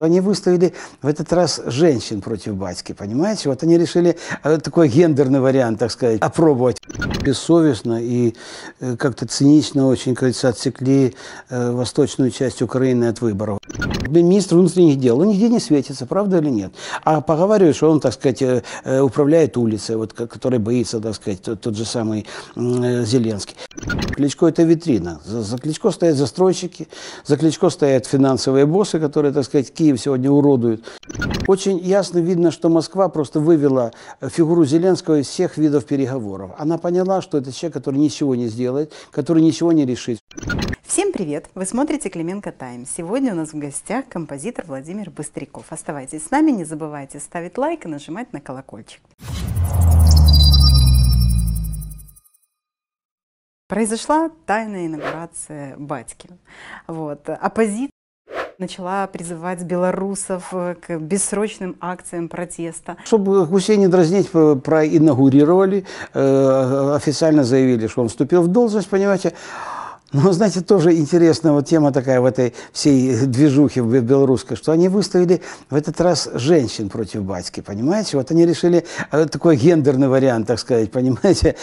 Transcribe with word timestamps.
Они 0.00 0.20
выставили 0.20 0.74
в 1.02 1.08
этот 1.08 1.32
раз 1.32 1.60
женщин 1.66 2.20
против 2.20 2.54
батьки, 2.54 2.92
понимаете? 2.92 3.48
Вот 3.48 3.64
они 3.64 3.76
решили 3.76 4.16
э, 4.44 4.58
такой 4.58 4.86
гендерный 4.88 5.40
вариант, 5.40 5.80
так 5.80 5.90
сказать, 5.90 6.20
опробовать. 6.20 6.76
Бессовестно 7.24 8.00
и 8.00 8.36
э, 8.78 8.94
как-то 8.96 9.26
цинично 9.26 9.88
очень, 9.88 10.14
кажется, 10.14 10.50
отсекли 10.50 11.16
э, 11.50 11.72
восточную 11.72 12.30
часть 12.30 12.62
Украины 12.62 13.06
от 13.06 13.20
выборов. 13.20 13.58
Министр 14.10 14.56
внутренних 14.56 14.98
дел, 14.98 15.20
он 15.20 15.28
нигде 15.28 15.48
не 15.48 15.60
светится, 15.60 16.06
правда 16.06 16.38
или 16.38 16.50
нет? 16.50 16.72
А 17.04 17.20
поговаривают, 17.20 17.76
что 17.76 17.90
он, 17.90 18.00
так 18.00 18.12
сказать, 18.12 18.42
управляет 18.84 19.56
улицей, 19.56 19.96
вот, 19.96 20.12
который 20.12 20.58
боится, 20.58 21.00
так 21.00 21.14
сказать, 21.14 21.42
тот, 21.42 21.60
тот 21.60 21.76
же 21.76 21.84
самый 21.84 22.26
Зеленский. 22.56 23.56
Кличко– 24.14 24.46
это 24.48 24.62
витрина. 24.62 25.20
За, 25.24 25.42
за 25.42 25.58
Кличко 25.58 25.90
стоят 25.90 26.16
застройщики, 26.16 26.88
за 27.24 27.36
Кличко 27.36 27.70
стоят 27.70 28.06
финансовые 28.06 28.66
боссы, 28.66 28.98
которые, 28.98 29.32
так 29.32 29.44
сказать, 29.44 29.72
Киев 29.72 30.00
сегодня 30.00 30.30
уродуют. 30.30 30.84
Очень 31.46 31.78
ясно 31.78 32.18
видно, 32.18 32.50
что 32.50 32.68
Москва 32.68 33.08
просто 33.08 33.40
вывела 33.40 33.92
фигуру 34.20 34.64
Зеленского 34.64 35.20
из 35.20 35.28
всех 35.28 35.56
видов 35.56 35.84
переговоров. 35.84 36.52
Она 36.58 36.78
поняла, 36.78 37.22
что 37.22 37.38
это 37.38 37.52
человек, 37.52 37.74
который 37.74 37.96
ничего 37.96 38.34
не 38.34 38.48
сделает, 38.48 38.92
который 39.10 39.42
ничего 39.42 39.72
не 39.72 39.86
решит. 39.86 40.18
Всем 40.88 41.12
привет! 41.12 41.50
Вы 41.54 41.66
смотрите 41.66 42.08
Клименко 42.08 42.50
Тайм. 42.50 42.86
Сегодня 42.86 43.34
у 43.34 43.36
нас 43.36 43.50
в 43.50 43.58
гостях 43.58 44.08
композитор 44.08 44.64
Владимир 44.66 45.10
Быстряков. 45.10 45.66
Оставайтесь 45.68 46.24
с 46.24 46.30
нами, 46.30 46.50
не 46.50 46.64
забывайте 46.64 47.20
ставить 47.20 47.58
лайк 47.58 47.84
и 47.84 47.88
нажимать 47.88 48.32
на 48.32 48.40
колокольчик. 48.40 49.02
Произошла 53.68 54.30
тайная 54.46 54.86
инаугурация 54.86 55.76
батьки. 55.76 56.30
Вот. 56.86 57.28
Оппозиция 57.28 57.90
начала 58.56 59.06
призывать 59.08 59.62
белорусов 59.64 60.48
к 60.50 60.98
бессрочным 60.98 61.76
акциям 61.82 62.30
протеста. 62.30 62.96
Чтобы 63.04 63.44
Гусей 63.44 63.76
не 63.76 63.88
дразнить, 63.88 64.30
проинаугурировали, 64.30 65.84
э, 66.14 66.94
официально 66.96 67.44
заявили, 67.44 67.88
что 67.88 68.00
он 68.00 68.08
вступил 68.08 68.40
в 68.40 68.48
должность, 68.48 68.88
понимаете. 68.88 69.34
Ну, 70.12 70.32
знаете, 70.32 70.60
тоже 70.60 70.94
интересная 70.96 71.52
вот 71.52 71.66
тема 71.66 71.92
такая 71.92 72.20
в 72.20 72.24
этой 72.24 72.54
всей 72.72 73.26
движухе 73.26 73.82
белорусской, 73.82 74.56
что 74.56 74.72
они 74.72 74.88
выставили 74.88 75.42
в 75.68 75.74
этот 75.74 76.00
раз 76.00 76.28
женщин 76.34 76.88
против 76.88 77.22
батьки, 77.22 77.60
понимаете? 77.60 78.16
Вот 78.16 78.30
они 78.30 78.46
решили 78.46 78.86
э, 79.10 79.26
такой 79.26 79.56
гендерный 79.56 80.08
вариант, 80.08 80.46
так 80.46 80.58
сказать, 80.58 80.90
понимаете, 80.92 81.56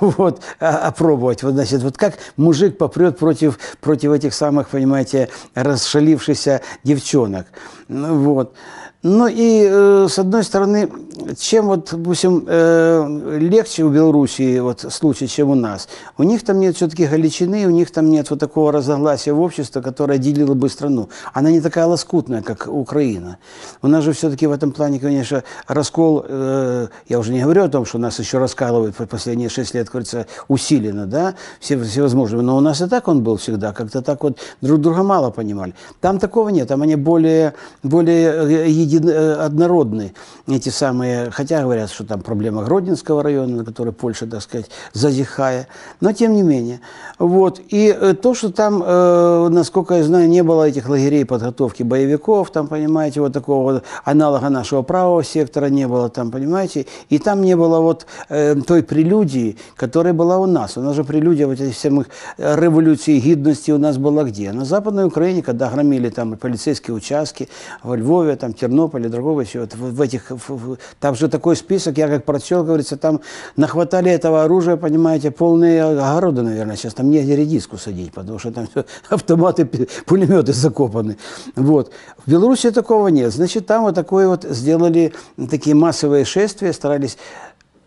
вот, 0.00 0.42
опробовать. 0.58 1.42
Вот, 1.42 1.52
значит, 1.52 1.82
вот 1.82 1.96
как 1.96 2.14
мужик 2.36 2.76
попрет 2.76 3.18
против, 3.18 3.58
против 3.80 4.10
этих 4.12 4.34
самых, 4.34 4.68
понимаете, 4.68 5.28
расшалившихся 5.54 6.62
девчонок. 6.82 7.46
Ну, 7.88 8.18
вот. 8.18 8.54
Ну 9.02 9.26
и, 9.26 9.66
э, 9.68 10.06
с 10.08 10.16
одной 10.20 10.44
стороны, 10.44 10.88
чем 11.36 11.66
вот, 11.66 11.88
допустим, 11.90 12.44
э, 12.46 13.38
легче 13.40 13.82
у 13.82 13.90
Белоруссии 13.90 14.60
вот, 14.60 14.86
случай, 14.90 15.26
чем 15.26 15.50
у 15.50 15.56
нас. 15.56 15.88
У 16.18 16.22
них 16.22 16.44
там 16.44 16.60
нет 16.60 16.76
все-таки 16.76 17.06
Галичины, 17.06 17.66
у 17.66 17.70
них 17.70 17.90
там 17.90 18.10
нет 18.10 18.30
вот 18.30 18.38
такого 18.38 18.70
разногласия 18.70 19.32
в 19.32 19.40
обществе, 19.40 19.82
которое 19.82 20.18
делило 20.18 20.54
бы 20.54 20.68
страну. 20.68 21.08
Она 21.32 21.50
не 21.50 21.60
такая 21.60 21.86
лоскутная, 21.86 22.42
как 22.42 22.68
Украина. 22.68 23.38
У 23.82 23.88
нас 23.88 24.04
же 24.04 24.12
все-таки 24.12 24.46
в 24.46 24.52
этом 24.52 24.70
плане, 24.70 25.00
конечно, 25.00 25.42
раскол, 25.66 26.24
э, 26.28 26.86
я 27.08 27.18
уже 27.18 27.32
не 27.32 27.42
говорю 27.42 27.64
о 27.64 27.68
том, 27.68 27.84
что 27.84 27.98
нас 27.98 28.20
еще 28.20 28.38
раскалывают 28.38 28.94
по 28.94 29.06
последние 29.06 29.48
шесть 29.48 29.74
лет, 29.74 29.90
кажется, 29.90 30.26
усиленно, 30.46 31.06
да, 31.06 31.34
все, 31.58 31.76
всевозможные. 31.82 32.42
Но 32.42 32.56
у 32.56 32.60
нас 32.60 32.80
и 32.80 32.86
так 32.86 33.08
он 33.08 33.24
был 33.24 33.36
всегда, 33.36 33.72
как-то 33.72 34.00
так 34.00 34.22
вот 34.22 34.38
друг 34.60 34.80
друга 34.80 35.02
мало 35.02 35.30
понимали. 35.30 35.74
Там 36.00 36.20
такого 36.20 36.50
нет, 36.50 36.68
там 36.68 36.82
они 36.82 36.94
более, 36.94 37.54
более 37.82 38.70
едины 38.72 38.91
един, 38.91 38.91
э, 38.91 38.91
однородны 38.98 40.14
эти 40.46 40.68
самые, 40.68 41.30
хотя 41.30 41.62
говорят, 41.62 41.90
что 41.90 42.04
там 42.04 42.20
проблема 42.20 42.62
Гродненского 42.64 43.22
района, 43.22 43.58
на 43.58 43.64
который 43.64 43.92
Польша, 43.92 44.26
так 44.26 44.42
сказать, 44.42 44.70
зазихая, 44.92 45.68
но 46.00 46.12
тем 46.12 46.34
не 46.34 46.42
менее. 46.42 46.80
Вот. 47.18 47.60
И 47.68 47.96
э, 47.98 48.14
то, 48.14 48.34
что 48.34 48.50
там, 48.52 48.82
э, 48.84 49.48
насколько 49.50 49.94
я 49.94 50.04
знаю, 50.04 50.28
не 50.28 50.42
было 50.42 50.68
этих 50.68 50.88
лагерей 50.88 51.24
подготовки 51.24 51.82
боевиков, 51.82 52.50
там, 52.50 52.68
понимаете, 52.68 53.20
вот 53.20 53.32
такого 53.32 53.72
вот 53.72 53.84
аналога 54.04 54.48
нашего 54.48 54.82
правого 54.82 55.22
сектора 55.22 55.66
не 55.66 55.86
было 55.86 56.08
там, 56.08 56.30
понимаете, 56.30 56.86
и 57.08 57.18
там 57.18 57.42
не 57.42 57.56
было 57.56 57.80
вот 57.80 58.06
э, 58.28 58.56
той 58.66 58.82
прелюдии, 58.82 59.56
которая 59.76 60.12
была 60.12 60.38
у 60.38 60.46
нас. 60.46 60.76
У 60.76 60.80
нас 60.80 60.96
же 60.96 61.04
прелюдия 61.04 61.46
вот 61.46 61.60
этих 61.60 61.74
всех 61.74 61.92
революций 62.38 63.18
гидности 63.18 63.70
у 63.70 63.78
нас 63.78 63.98
была 63.98 64.24
где? 64.24 64.52
На 64.52 64.64
Западной 64.64 65.04
Украине, 65.04 65.42
когда 65.42 65.68
громили 65.70 66.10
там 66.10 66.36
полицейские 66.36 66.94
участки, 66.94 67.48
во 67.82 67.96
Львове, 67.96 68.36
там, 68.36 68.52
Тернополе, 68.52 68.81
Константинополе, 68.82 69.08
другого 69.08 69.40
еще. 69.40 69.60
Вот 69.60 69.74
в, 69.74 69.94
в 69.94 70.00
этих, 70.00 70.30
в, 70.30 70.76
там 71.00 71.14
же 71.14 71.28
такой 71.28 71.56
список, 71.56 71.98
я 71.98 72.08
как 72.08 72.24
прочел, 72.24 72.64
говорится, 72.64 72.96
там 72.96 73.20
нахватали 73.56 74.10
этого 74.10 74.44
оружия, 74.44 74.76
понимаете, 74.76 75.30
полные 75.30 75.84
огороды, 75.84 76.42
наверное, 76.42 76.76
сейчас 76.76 76.94
там 76.94 77.10
негде 77.10 77.36
редиску 77.36 77.78
садить, 77.78 78.12
потому 78.12 78.38
что 78.38 78.52
там 78.52 78.66
все 78.66 78.84
автоматы, 79.08 79.66
пулеметы 80.06 80.52
закопаны. 80.52 81.16
Вот. 81.56 81.92
В 82.24 82.30
Беларуси 82.30 82.70
такого 82.70 83.08
нет. 83.08 83.32
Значит, 83.32 83.66
там 83.66 83.82
вот 83.82 83.94
такое 83.94 84.28
вот 84.28 84.44
сделали 84.44 85.12
такие 85.50 85.74
массовые 85.74 86.24
шествия, 86.24 86.72
старались. 86.72 87.16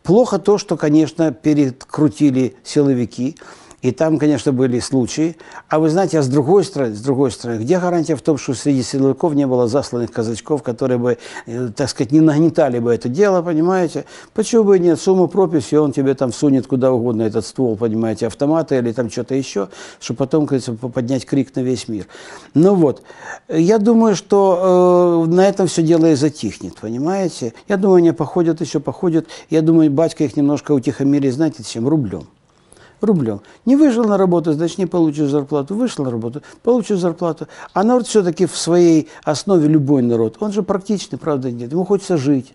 Плохо 0.03 0.37
то, 0.37 0.57
что, 0.57 0.77
конечно, 0.77 1.31
перекрутили 1.31 2.55
силовики. 2.63 3.37
И 3.85 3.91
там, 3.91 4.17
конечно, 4.17 4.51
были 4.51 4.79
случаи. 4.79 5.37
А 5.69 5.77
вы 5.77 5.91
знаете, 5.91 6.17
а 6.17 6.23
с 6.23 6.27
другой 6.27 6.63
стороны, 6.63 6.95
с 6.95 7.01
другой 7.01 7.29
стороны, 7.29 7.59
где 7.59 7.79
гарантия 7.79 8.15
в 8.15 8.21
том, 8.23 8.39
что 8.39 8.55
среди 8.55 8.81
силовиков 8.81 9.35
не 9.35 9.45
было 9.45 9.67
засланных 9.67 10.11
казачков, 10.11 10.63
которые 10.63 10.97
бы, 10.97 11.19
э, 11.45 11.69
так 11.75 11.87
сказать, 11.87 12.11
не 12.11 12.19
нагнетали 12.19 12.79
бы 12.79 12.91
это 12.91 13.09
дело, 13.09 13.43
понимаете? 13.43 14.05
Почему 14.33 14.63
бы 14.63 14.79
нет? 14.79 14.99
Сумму 14.99 15.27
прописи, 15.27 15.75
он 15.75 15.91
тебе 15.91 16.15
там 16.15 16.33
сунет 16.33 16.65
куда 16.65 16.91
угодно 16.91 17.21
этот 17.21 17.45
ствол, 17.45 17.75
понимаете, 17.75 18.25
автомата 18.25 18.75
или 18.75 18.91
там 18.91 19.11
что-то 19.11 19.35
еще, 19.35 19.69
чтобы 19.99 20.17
потом, 20.17 20.47
кажется, 20.47 20.73
поднять 20.73 21.27
крик 21.27 21.55
на 21.55 21.59
весь 21.59 21.87
мир. 21.87 22.07
Ну 22.55 22.73
вот, 22.73 23.03
я 23.47 23.77
думаю, 23.77 24.15
что 24.15 25.25
э, 25.27 25.29
на 25.31 25.47
этом 25.47 25.67
все 25.67 25.83
дело 25.83 26.07
и 26.07 26.15
затихнет, 26.15 26.73
понимаете? 26.81 27.53
Я 27.67 27.77
думаю, 27.77 27.97
они 27.97 28.13
походят 28.13 28.61
еще, 28.61 28.79
походят. 28.79 29.27
Я 29.51 29.61
думаю, 29.61 29.91
батька 29.91 30.23
их 30.23 30.35
немножко 30.35 30.71
утихомирит, 30.71 31.35
знаете, 31.35 31.63
чем? 31.63 31.87
Рублем 31.87 32.25
рублем. 33.01 33.41
Не 33.65 33.75
вышел 33.75 34.05
на 34.05 34.17
работу, 34.17 34.53
значит, 34.53 34.77
не 34.77 34.85
получишь 34.85 35.29
зарплату. 35.29 35.75
Вышел 35.75 36.05
на 36.05 36.11
работу, 36.11 36.41
получишь 36.63 36.99
зарплату. 36.99 37.47
А 37.73 37.83
народ 37.83 38.07
все-таки 38.07 38.45
в 38.45 38.55
своей 38.55 39.09
основе 39.23 39.67
любой 39.67 40.01
народ, 40.01 40.37
он 40.39 40.51
же 40.51 40.63
практичный, 40.63 41.17
правда, 41.17 41.51
нет. 41.51 41.71
Ему 41.71 41.85
хочется 41.85 42.17
жить 42.17 42.53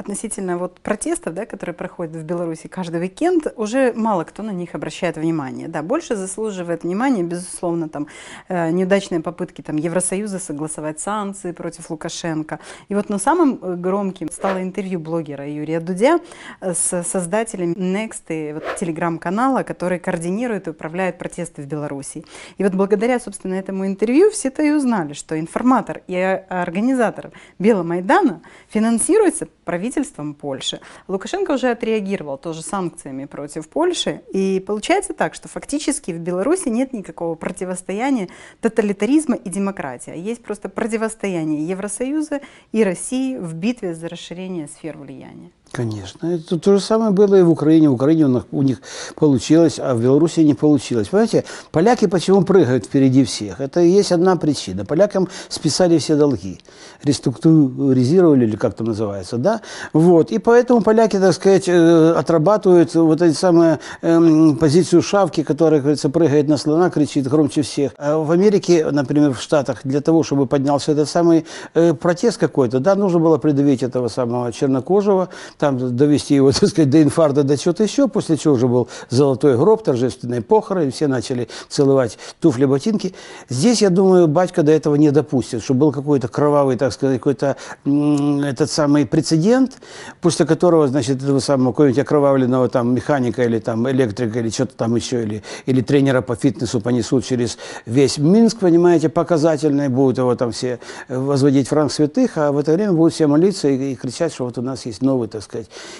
относительно 0.00 0.58
вот 0.58 0.80
протестов, 0.80 1.34
да, 1.34 1.46
которые 1.46 1.74
проходят 1.74 2.16
в 2.16 2.22
Беларуси 2.24 2.66
каждый 2.66 3.00
уикенд, 3.00 3.52
уже 3.56 3.92
мало 3.92 4.24
кто 4.24 4.42
на 4.42 4.50
них 4.50 4.74
обращает 4.74 5.16
внимание. 5.16 5.68
Да, 5.68 5.82
больше 5.82 6.16
заслуживает 6.16 6.82
внимания, 6.82 7.22
безусловно, 7.22 7.88
там 7.88 8.06
э, 8.48 8.70
неудачные 8.70 9.20
попытки 9.20 9.62
там 9.62 9.76
Евросоюза 9.76 10.38
согласовать 10.38 11.00
санкции 11.00 11.52
против 11.52 11.90
Лукашенко. 11.90 12.58
И 12.88 12.94
вот, 12.94 13.10
но 13.10 13.18
самым 13.18 13.58
э, 13.62 13.76
громким 13.76 14.30
стало 14.30 14.62
интервью 14.62 14.98
блогера 14.98 15.46
Юрия 15.46 15.80
Дудя 15.80 16.20
э, 16.60 16.74
с 16.74 17.02
создателем 17.02 17.72
Next 17.72 18.24
и 18.28 18.54
вот, 18.54 18.64
телеграм-канала, 18.80 19.62
который 19.62 19.98
координирует 19.98 20.66
и 20.66 20.70
управляет 20.70 21.18
протесты 21.18 21.62
в 21.62 21.66
Беларуси. 21.66 22.24
И 22.58 22.64
вот 22.64 22.72
благодаря, 22.72 23.20
собственно, 23.20 23.54
этому 23.54 23.86
интервью 23.86 24.30
все-то 24.30 24.62
и 24.62 24.70
узнали, 24.70 25.12
что 25.12 25.38
информатор 25.38 26.02
и 26.06 26.16
организатор 26.48 27.32
Беломайдана 27.58 28.40
финансируется 28.70 29.46
правительством 29.64 29.89
правительством 29.90 30.34
Польши. 30.34 30.80
Лукашенко 31.08 31.52
уже 31.52 31.70
отреагировал 31.70 32.38
тоже 32.38 32.62
санкциями 32.62 33.24
против 33.24 33.68
Польши. 33.68 34.22
И 34.32 34.62
получается 34.64 35.14
так, 35.14 35.34
что 35.34 35.48
фактически 35.48 36.12
в 36.12 36.18
Беларуси 36.18 36.68
нет 36.68 36.92
никакого 36.92 37.34
противостояния 37.34 38.28
тоталитаризма 38.60 39.36
и 39.36 39.50
демократии. 39.50 40.16
Есть 40.16 40.42
просто 40.42 40.68
противостояние 40.68 41.66
Евросоюза 41.66 42.40
и 42.72 42.84
России 42.84 43.36
в 43.36 43.54
битве 43.54 43.94
за 43.94 44.08
расширение 44.08 44.68
сфер 44.68 44.96
влияния. 44.96 45.50
Конечно. 45.72 46.26
Это 46.26 46.58
то 46.58 46.74
же 46.74 46.80
самое 46.80 47.12
было 47.12 47.36
и 47.36 47.42
в 47.42 47.50
Украине. 47.50 47.88
В 47.88 47.94
Украине 47.94 48.42
у 48.50 48.62
них 48.62 48.78
получилось, 49.14 49.78
а 49.78 49.94
в 49.94 50.02
Беларуси 50.02 50.40
не 50.40 50.54
получилось. 50.54 51.08
Понимаете, 51.08 51.44
поляки 51.70 52.06
почему 52.06 52.42
прыгают 52.42 52.86
впереди 52.86 53.24
всех? 53.24 53.60
Это 53.60 53.80
есть 53.80 54.10
одна 54.10 54.34
причина. 54.34 54.84
Полякам 54.84 55.28
списали 55.48 55.98
все 55.98 56.16
долги. 56.16 56.58
Реструктуризировали, 57.04 58.46
или 58.46 58.56
как 58.56 58.74
там 58.74 58.88
называется, 58.88 59.36
да? 59.36 59.60
Вот. 59.92 60.32
И 60.32 60.38
поэтому 60.38 60.82
поляки, 60.82 61.20
так 61.20 61.34
сказать, 61.34 61.68
э, 61.68 62.14
отрабатывают 62.16 62.92
вот 62.96 63.22
эти 63.22 63.36
самые 63.36 63.78
эм, 64.02 64.56
позицию 64.56 65.02
шавки, 65.02 65.44
которая, 65.44 65.80
говорится, 65.80 66.08
прыгает 66.08 66.48
на 66.48 66.56
слона, 66.56 66.90
кричит 66.90 67.28
громче 67.28 67.62
всех. 67.62 67.92
А 67.96 68.18
в 68.18 68.32
Америке, 68.32 68.86
например, 68.90 69.34
в 69.34 69.40
Штатах, 69.40 69.82
для 69.84 70.00
того, 70.00 70.24
чтобы 70.24 70.46
поднялся 70.46 70.92
этот 70.92 71.08
самый 71.08 71.46
э, 71.74 71.94
протест 71.94 72.38
какой-то, 72.38 72.80
да, 72.80 72.96
нужно 72.96 73.20
было 73.20 73.38
придавить 73.38 73.84
этого 73.84 74.08
самого 74.08 74.52
чернокожего, 74.52 75.28
там 75.60 75.96
довести 75.96 76.34
его, 76.34 76.50
так 76.60 76.68
сказать, 76.68 76.90
до 76.90 77.02
инфаркта, 77.02 77.44
до 77.44 77.56
чего-то 77.56 77.84
еще, 77.84 78.08
после 78.08 78.36
чего 78.36 78.54
уже 78.54 78.66
был 78.66 78.88
золотой 79.10 79.56
гроб, 79.56 79.84
торжественные 79.84 80.42
похороны, 80.42 80.90
все 80.90 81.06
начали 81.06 81.48
целовать 81.68 82.18
туфли, 82.40 82.64
ботинки. 82.64 83.14
Здесь, 83.48 83.82
я 83.82 83.90
думаю, 83.90 84.26
батька 84.26 84.62
до 84.62 84.72
этого 84.72 84.96
не 84.96 85.10
допустит, 85.10 85.62
что 85.62 85.74
был 85.74 85.92
какой-то 85.92 86.28
кровавый, 86.28 86.76
так 86.76 86.92
сказать, 86.92 87.18
какой-то 87.18 87.56
этот 87.84 88.70
самый 88.70 89.06
прецедент, 89.06 89.78
после 90.20 90.46
которого, 90.46 90.88
значит, 90.88 91.22
этого 91.22 91.40
самого 91.40 91.72
какого-нибудь 91.72 92.00
окровавленного 92.00 92.68
там 92.68 92.94
механика 92.94 93.42
или 93.42 93.58
там 93.58 93.88
электрика 93.90 94.40
или 94.40 94.48
что-то 94.48 94.74
там 94.76 94.96
еще, 94.96 95.22
или, 95.22 95.42
или 95.66 95.82
тренера 95.82 96.22
по 96.22 96.34
фитнесу 96.34 96.80
понесут 96.80 97.24
через 97.26 97.58
весь 97.84 98.16
Минск, 98.18 98.60
понимаете, 98.60 99.08
показательный, 99.08 99.88
будут 99.88 100.18
его 100.18 100.34
там 100.34 100.52
все 100.52 100.78
возводить 101.08 101.68
в 101.68 101.72
ранг 101.72 101.92
святых, 101.92 102.38
а 102.38 102.52
в 102.52 102.58
это 102.58 102.72
время 102.72 102.92
будут 102.92 103.12
все 103.12 103.26
молиться 103.26 103.68
и, 103.68 103.92
и 103.92 103.94
кричать, 103.94 104.32
что 104.32 104.44
вот 104.44 104.56
у 104.56 104.62
нас 104.62 104.86
есть 104.86 105.02
новый, 105.02 105.28
так 105.28 105.42
сказать, 105.42 105.49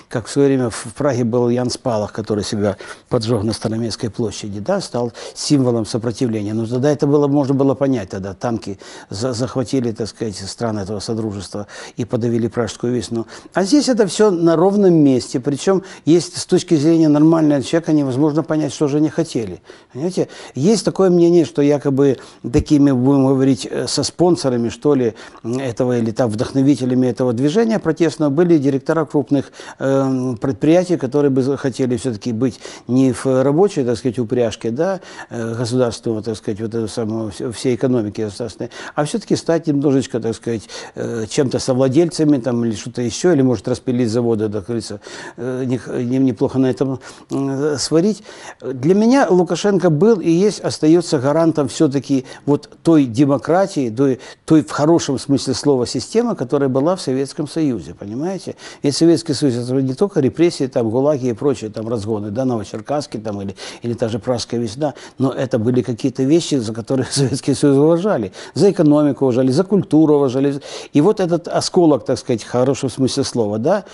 как 0.09 0.27
в 0.27 0.31
свое 0.31 0.49
время 0.49 0.71
в 0.71 0.95
Праге 0.95 1.25
был 1.25 1.49
Ян 1.49 1.71
Спалах, 1.71 2.13
который 2.13 2.45
себя 2.45 2.77
поджег 3.09 3.43
на 3.43 3.53
Староместской 3.53 4.11
площади, 4.11 4.61
да, 4.61 4.81
стал 4.81 5.13
символом 5.35 5.87
сопротивления. 5.87 6.55
Но 6.55 6.67
тогда 6.67 6.91
это 6.91 7.07
было, 7.07 7.29
можно 7.29 7.55
было 7.55 7.75
понять, 7.75 8.11
тогда 8.11 8.35
танки 8.35 8.79
за, 9.09 9.33
захватили, 9.33 9.93
так 9.93 10.09
сказать, 10.09 10.37
страны 10.37 10.81
этого 10.81 11.01
Содружества 11.01 11.67
и 11.97 12.05
подавили 12.05 12.49
Пражскую 12.49 12.95
весну. 12.95 13.27
А 13.55 13.65
здесь 13.65 13.89
это 13.89 14.07
все 14.07 14.31
на 14.31 14.57
ровном 14.57 14.95
месте, 14.95 15.41
причем 15.41 15.83
есть 16.05 16.37
с 16.37 16.47
точки 16.47 16.75
зрения 16.75 17.09
нормального 17.09 17.63
человека 17.63 17.93
невозможно 17.93 18.43
понять, 18.43 18.73
что 18.73 18.89
же 18.89 18.99
они 18.99 19.09
хотели. 19.09 19.61
Понимаете? 19.93 20.29
Есть 20.55 20.85
такое 20.85 21.11
мнение, 21.11 21.45
что 21.45 21.63
якобы 21.63 22.19
такими, 22.53 22.91
будем 22.91 23.27
говорить, 23.27 23.67
э, 23.71 23.87
со 23.87 24.03
спонсорами, 24.03 24.69
что 24.69 24.95
ли, 24.95 25.15
этого 25.45 25.99
или 25.99 26.11
там 26.11 26.31
вдохновителями 26.31 27.07
этого 27.07 27.33
движения 27.33 27.79
протестного 27.79 28.31
были 28.31 28.59
директора 28.59 29.05
крупных 29.05 29.40
э, 29.79 30.35
предприятий, 30.41 30.97
которые 30.97 31.31
бы 31.31 31.57
хотели 31.57 31.97
все-таки 31.97 32.33
быть 32.33 32.61
не 32.89 33.13
в 33.13 33.27
рабочей, 33.43 33.85
так 33.85 33.97
сказать, 33.97 34.19
упряжке, 34.19 34.71
да, 34.71 35.01
э, 35.31 35.55
государственного, 35.55 36.23
так 36.23 36.37
сказать, 36.37 36.61
вот 36.61 36.69
этого 36.69 36.87
самого, 36.87 37.31
всей 37.53 37.75
экономики 37.75 38.23
государственной, 38.23 38.71
а 38.95 39.05
все-таки 39.05 39.37
стать 39.37 39.67
немножечко, 39.67 40.21
так 40.21 40.35
сказать, 40.35 40.69
э, 40.95 41.27
чем-то 41.29 41.59
совладельцами 41.59 42.39
там 42.39 42.65
или 42.65 42.75
что-то 42.75 43.03
еще, 43.03 43.33
или 43.33 43.43
может 43.43 43.69
распилить 43.69 44.11
заводы, 44.11 44.49
так 44.49 44.67
говорится, 44.67 45.01
э, 45.37 45.65
неплохо 45.65 46.59
на 46.59 46.71
этом 46.71 47.01
э, 47.31 47.77
сварить. 47.79 48.23
Для 48.61 48.95
меня 48.95 49.27
Лукашенко 49.29 49.91
был 49.91 50.21
и 50.21 50.31
есть, 50.31 50.61
остается 50.61 51.19
гарантом 51.19 51.69
все-таки 51.69 52.25
вот 52.47 52.69
той 52.83 53.05
демократии, 53.05 53.91
той, 53.91 54.21
той 54.45 54.63
в 54.63 54.71
хорошем 54.71 55.19
смысле 55.19 55.55
слова 55.55 55.87
системы, 55.87 56.35
которая 56.37 56.69
была 56.69 56.97
в 56.97 57.01
Советском 57.01 57.49
Союзе, 57.49 57.95
понимаете? 57.95 58.57
Ведь 58.83 58.97
Советский 58.97 59.30
Союз 59.35 59.57
это 59.57 59.73
не 59.81 59.95
только 59.95 60.21
репрессии, 60.21 60.67
там, 60.67 60.91
ГУЛАГи 60.91 61.29
и 61.29 61.33
прочие 61.33 61.71
там 61.71 61.89
разгоны, 61.89 62.31
да, 62.31 62.45
Новочеркасский 62.45 63.21
там 63.21 63.41
или, 63.43 63.55
или 63.83 63.95
та 63.95 64.09
же 64.09 64.19
Пражская 64.19 64.61
весна, 64.61 64.95
но 65.19 65.33
это 65.33 65.59
были 65.59 65.83
какие-то 65.83 66.23
вещи, 66.23 66.57
за 66.57 66.73
которые 66.73 67.07
Советский 67.11 67.55
Союз 67.55 67.77
уважали. 67.77 68.33
За 68.55 68.71
экономику 68.71 69.25
уважали, 69.25 69.51
за 69.51 69.65
культуру 69.65 70.17
уважали. 70.17 70.61
И 70.93 71.01
вот 71.01 71.21
этот 71.21 71.49
осколок, 71.49 72.05
так 72.05 72.19
сказать, 72.19 72.43
в 72.43 72.49
хорошем 72.49 72.91
смысле 72.91 73.25
слова, 73.25 73.59
да, 73.59 73.85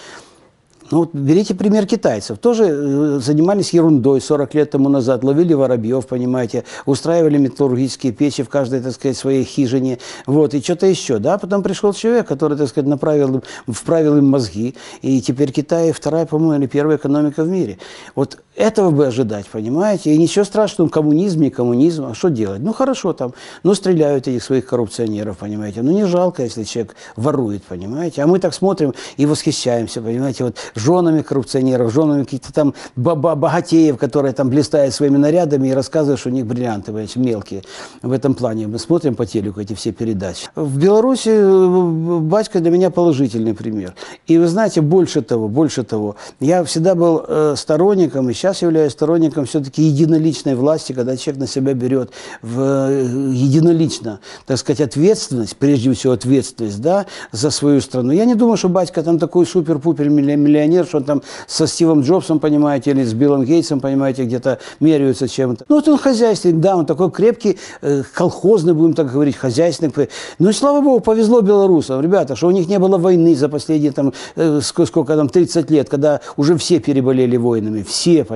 ну, 0.90 0.98
вот 0.98 1.14
берите 1.14 1.54
пример 1.54 1.86
китайцев. 1.86 2.38
Тоже 2.38 2.64
э, 2.64 3.18
занимались 3.20 3.72
ерундой 3.72 4.20
40 4.20 4.54
лет 4.54 4.70
тому 4.70 4.88
назад, 4.88 5.24
ловили 5.24 5.54
воробьев, 5.54 6.06
понимаете, 6.06 6.64
устраивали 6.84 7.38
металлургические 7.38 8.12
печи 8.12 8.42
в 8.42 8.48
каждой, 8.48 8.80
так 8.80 8.92
сказать, 8.92 9.16
своей 9.16 9.44
хижине, 9.44 9.98
вот, 10.26 10.54
и 10.54 10.60
что-то 10.60 10.86
еще, 10.86 11.18
да. 11.18 11.38
Потом 11.38 11.62
пришел 11.62 11.92
человек, 11.92 12.28
который, 12.28 12.56
так 12.56 12.68
сказать, 12.68 12.88
направил, 12.88 13.42
вправил 13.66 14.16
им 14.18 14.28
мозги, 14.28 14.74
и 15.02 15.20
теперь 15.20 15.52
Китай 15.52 15.92
вторая, 15.92 16.26
по-моему, 16.26 16.62
или 16.62 16.66
первая 16.66 16.96
экономика 16.96 17.42
в 17.42 17.48
мире. 17.48 17.78
Вот 18.14 18.38
этого 18.56 18.90
бы 18.90 19.06
ожидать, 19.06 19.46
понимаете? 19.46 20.14
И 20.14 20.18
ничего 20.18 20.44
страшного, 20.44 20.88
коммунизм, 20.88 21.42
не 21.42 21.50
коммунизм, 21.50 22.06
а 22.06 22.14
что 22.14 22.30
делать? 22.30 22.60
Ну, 22.62 22.72
хорошо 22.72 23.12
там, 23.12 23.34
ну, 23.62 23.74
стреляют 23.74 24.26
этих 24.26 24.42
своих 24.42 24.66
коррупционеров, 24.66 25.38
понимаете? 25.38 25.82
Ну, 25.82 25.92
не 25.92 26.06
жалко, 26.06 26.42
если 26.42 26.64
человек 26.64 26.96
ворует, 27.16 27.62
понимаете? 27.64 28.22
А 28.22 28.26
мы 28.26 28.38
так 28.38 28.54
смотрим 28.54 28.94
и 29.18 29.26
восхищаемся, 29.26 30.00
понимаете? 30.00 30.44
Вот 30.44 30.56
женами 30.74 31.20
коррупционеров, 31.22 31.92
женами 31.92 32.24
каких-то 32.24 32.52
там 32.52 32.74
богатеев, 32.96 33.98
которые 33.98 34.32
там 34.32 34.48
блистают 34.48 34.94
своими 34.94 35.18
нарядами 35.18 35.68
и 35.68 35.72
рассказывают, 35.72 36.18
что 36.18 36.30
у 36.30 36.32
них 36.32 36.46
бриллианты, 36.46 36.86
понимаете, 36.86 37.20
мелкие. 37.20 37.62
В 38.02 38.12
этом 38.12 38.34
плане 38.34 38.66
мы 38.66 38.78
смотрим 38.78 39.14
по 39.14 39.26
телеку 39.26 39.60
эти 39.60 39.74
все 39.74 39.92
передачи. 39.92 40.48
В 40.54 40.78
Беларуси 40.78 41.30
э, 41.30 42.20
батька 42.20 42.60
для 42.60 42.70
меня 42.70 42.90
положительный 42.90 43.54
пример. 43.54 43.94
И 44.26 44.38
вы 44.38 44.46
знаете, 44.46 44.80
больше 44.80 45.20
того, 45.20 45.48
больше 45.48 45.82
того, 45.82 46.16
я 46.40 46.64
всегда 46.64 46.94
был 46.94 47.22
э, 47.26 47.54
сторонником 47.56 48.30
и 48.30 48.32
сейчас 48.32 48.45
сейчас 48.46 48.62
являюсь 48.62 48.92
сторонником 48.92 49.44
все-таки 49.44 49.82
единоличной 49.82 50.54
власти, 50.54 50.92
когда 50.92 51.16
человек 51.16 51.40
на 51.40 51.46
себя 51.48 51.74
берет 51.74 52.10
в, 52.42 52.60
э, 52.60 53.02
единолично, 53.32 54.20
так 54.46 54.58
сказать, 54.58 54.80
ответственность, 54.80 55.56
прежде 55.56 55.92
всего 55.92 56.12
ответственность, 56.12 56.80
да, 56.80 57.06
за 57.32 57.50
свою 57.50 57.80
страну. 57.80 58.12
Я 58.12 58.24
не 58.24 58.36
думаю, 58.36 58.56
что 58.56 58.68
батька 58.68 59.02
там 59.02 59.18
такой 59.18 59.46
супер-пупер 59.46 60.08
миллионер, 60.10 60.86
что 60.86 60.98
он 60.98 61.04
там 61.04 61.22
со 61.48 61.66
Стивом 61.66 62.02
Джобсом, 62.02 62.38
понимаете, 62.38 62.92
или 62.92 63.02
с 63.02 63.14
Биллом 63.14 63.44
Гейтсом, 63.44 63.80
понимаете, 63.80 64.24
где-то 64.24 64.58
меряются 64.78 65.28
чем-то. 65.28 65.64
Ну, 65.68 65.76
вот 65.76 65.88
он 65.88 65.98
хозяйственник, 65.98 66.60
да, 66.60 66.76
он 66.76 66.86
такой 66.86 67.10
крепкий, 67.10 67.58
э, 67.82 68.04
колхозный, 68.14 68.74
будем 68.74 68.94
так 68.94 69.10
говорить, 69.10 69.36
хозяйственник. 69.36 70.08
Ну, 70.38 70.50
и 70.50 70.52
слава 70.52 70.80
богу, 70.80 71.00
повезло 71.00 71.40
белорусам, 71.40 72.00
ребята, 72.00 72.36
что 72.36 72.46
у 72.46 72.52
них 72.52 72.68
не 72.68 72.78
было 72.78 72.96
войны 72.96 73.34
за 73.34 73.48
последние 73.48 73.90
там, 73.90 74.12
э, 74.36 74.60
сколько 74.62 75.16
там, 75.16 75.28
30 75.28 75.68
лет, 75.70 75.88
когда 75.88 76.20
уже 76.36 76.56
все 76.56 76.78
переболели 76.78 77.36
войнами, 77.36 77.82
все, 77.82 78.24
понимаете, 78.24 78.35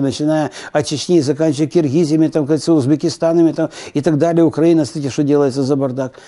начиная 0.00 0.50
от 0.72 0.86
Чечни, 0.86 1.20
заканчивая 1.20 1.68
Киргизиями, 1.68 2.28
там, 2.28 2.46
кажется, 2.46 2.72
Узбекистанами 2.72 3.52
там, 3.52 3.70
и 3.94 4.00
так 4.00 4.18
далее, 4.18 4.44
Украина, 4.44 4.84
смотрите, 4.84 5.10
что 5.10 5.22
делается 5.22 5.62
за 5.62 5.76
бардак. 5.76 6.18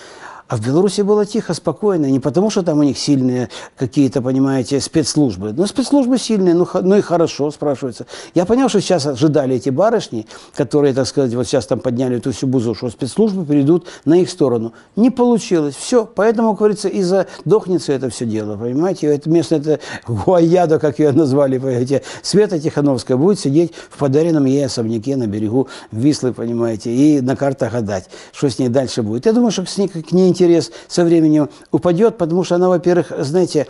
А 0.49 0.57
в 0.57 0.65
Беларуси 0.65 1.03
было 1.03 1.27
тихо, 1.27 1.53
спокойно, 1.53 2.07
не 2.07 2.21
потому 2.21 2.49
что 2.49 2.63
там 2.63 2.79
у 2.79 2.83
них 2.83 2.99
сильные 2.99 3.51
какие-то, 3.77 4.23
понимаете, 4.23 4.81
спецслужбы. 4.81 5.53
Ну, 5.55 5.67
спецслужбы 5.67 6.17
сильные, 6.17 6.55
ну, 6.55 6.67
ну 6.81 6.97
и 6.97 7.03
хорошо, 7.03 7.51
спрашивается. 7.51 8.07
Я 8.35 8.47
понял, 8.47 8.71
что 8.71 8.81
сейчас 8.81 9.05
ожидали 9.05 9.57
эти 9.57 9.69
барышни, 9.69 10.27
которые, 10.55 10.95
так 10.95 11.07
сказать, 11.07 11.35
вот 11.35 11.47
сейчас 11.47 11.67
там 11.67 11.81
подняли 11.81 12.17
эту 12.17 12.33
всю 12.33 12.47
бузу, 12.47 12.75
что 12.75 12.89
спецслужбы 12.89 13.45
перейдут 13.45 13.87
на 14.07 14.23
их 14.23 14.31
сторону. 14.31 14.73
Не 14.97 15.11
получилось. 15.11 15.75
Все. 15.75 16.07
Поэтому, 16.07 16.53
как 16.53 16.61
говорится, 16.61 16.89
из-за 16.89 17.27
дохнется 17.45 17.93
это 17.93 18.09
все 18.09 18.25
дело, 18.25 18.57
понимаете. 18.57 19.09
Это 19.09 19.29
место, 19.29 19.57
это 19.57 19.81
Гуаяда, 20.07 20.79
как 20.79 20.99
ее 20.99 21.13
назвали, 21.13 21.59
понимаете. 21.59 22.03
Света 22.23 22.59
Тихановская 22.59 23.19
будет 23.19 23.39
сидеть 23.39 23.75
в 23.91 23.99
подаренном 23.99 24.47
ей 24.47 24.65
особняке 24.65 25.17
на 25.17 25.27
берегу 25.27 25.69
Вислы, 25.93 26.33
понимаете, 26.33 26.91
и 26.91 27.21
на 27.21 27.37
картах 27.37 27.73
гадать, 27.73 28.09
что 28.33 28.49
с 28.49 28.59
ней 28.59 28.69
дальше 28.69 29.03
будет. 29.03 29.27
Я 29.27 29.35
думаю, 29.35 29.51
что 29.51 29.67
с 29.67 29.77
ней, 29.77 29.89
к 29.89 30.13
ней 30.13 30.33
интерес 30.39 30.71
со 30.87 31.05
временем 31.05 31.49
упадет, 31.73 32.17
потому 32.17 32.45
что 32.45 32.55
она, 32.55 32.69
во-первых, 32.69 33.13
знаете, 33.19 33.67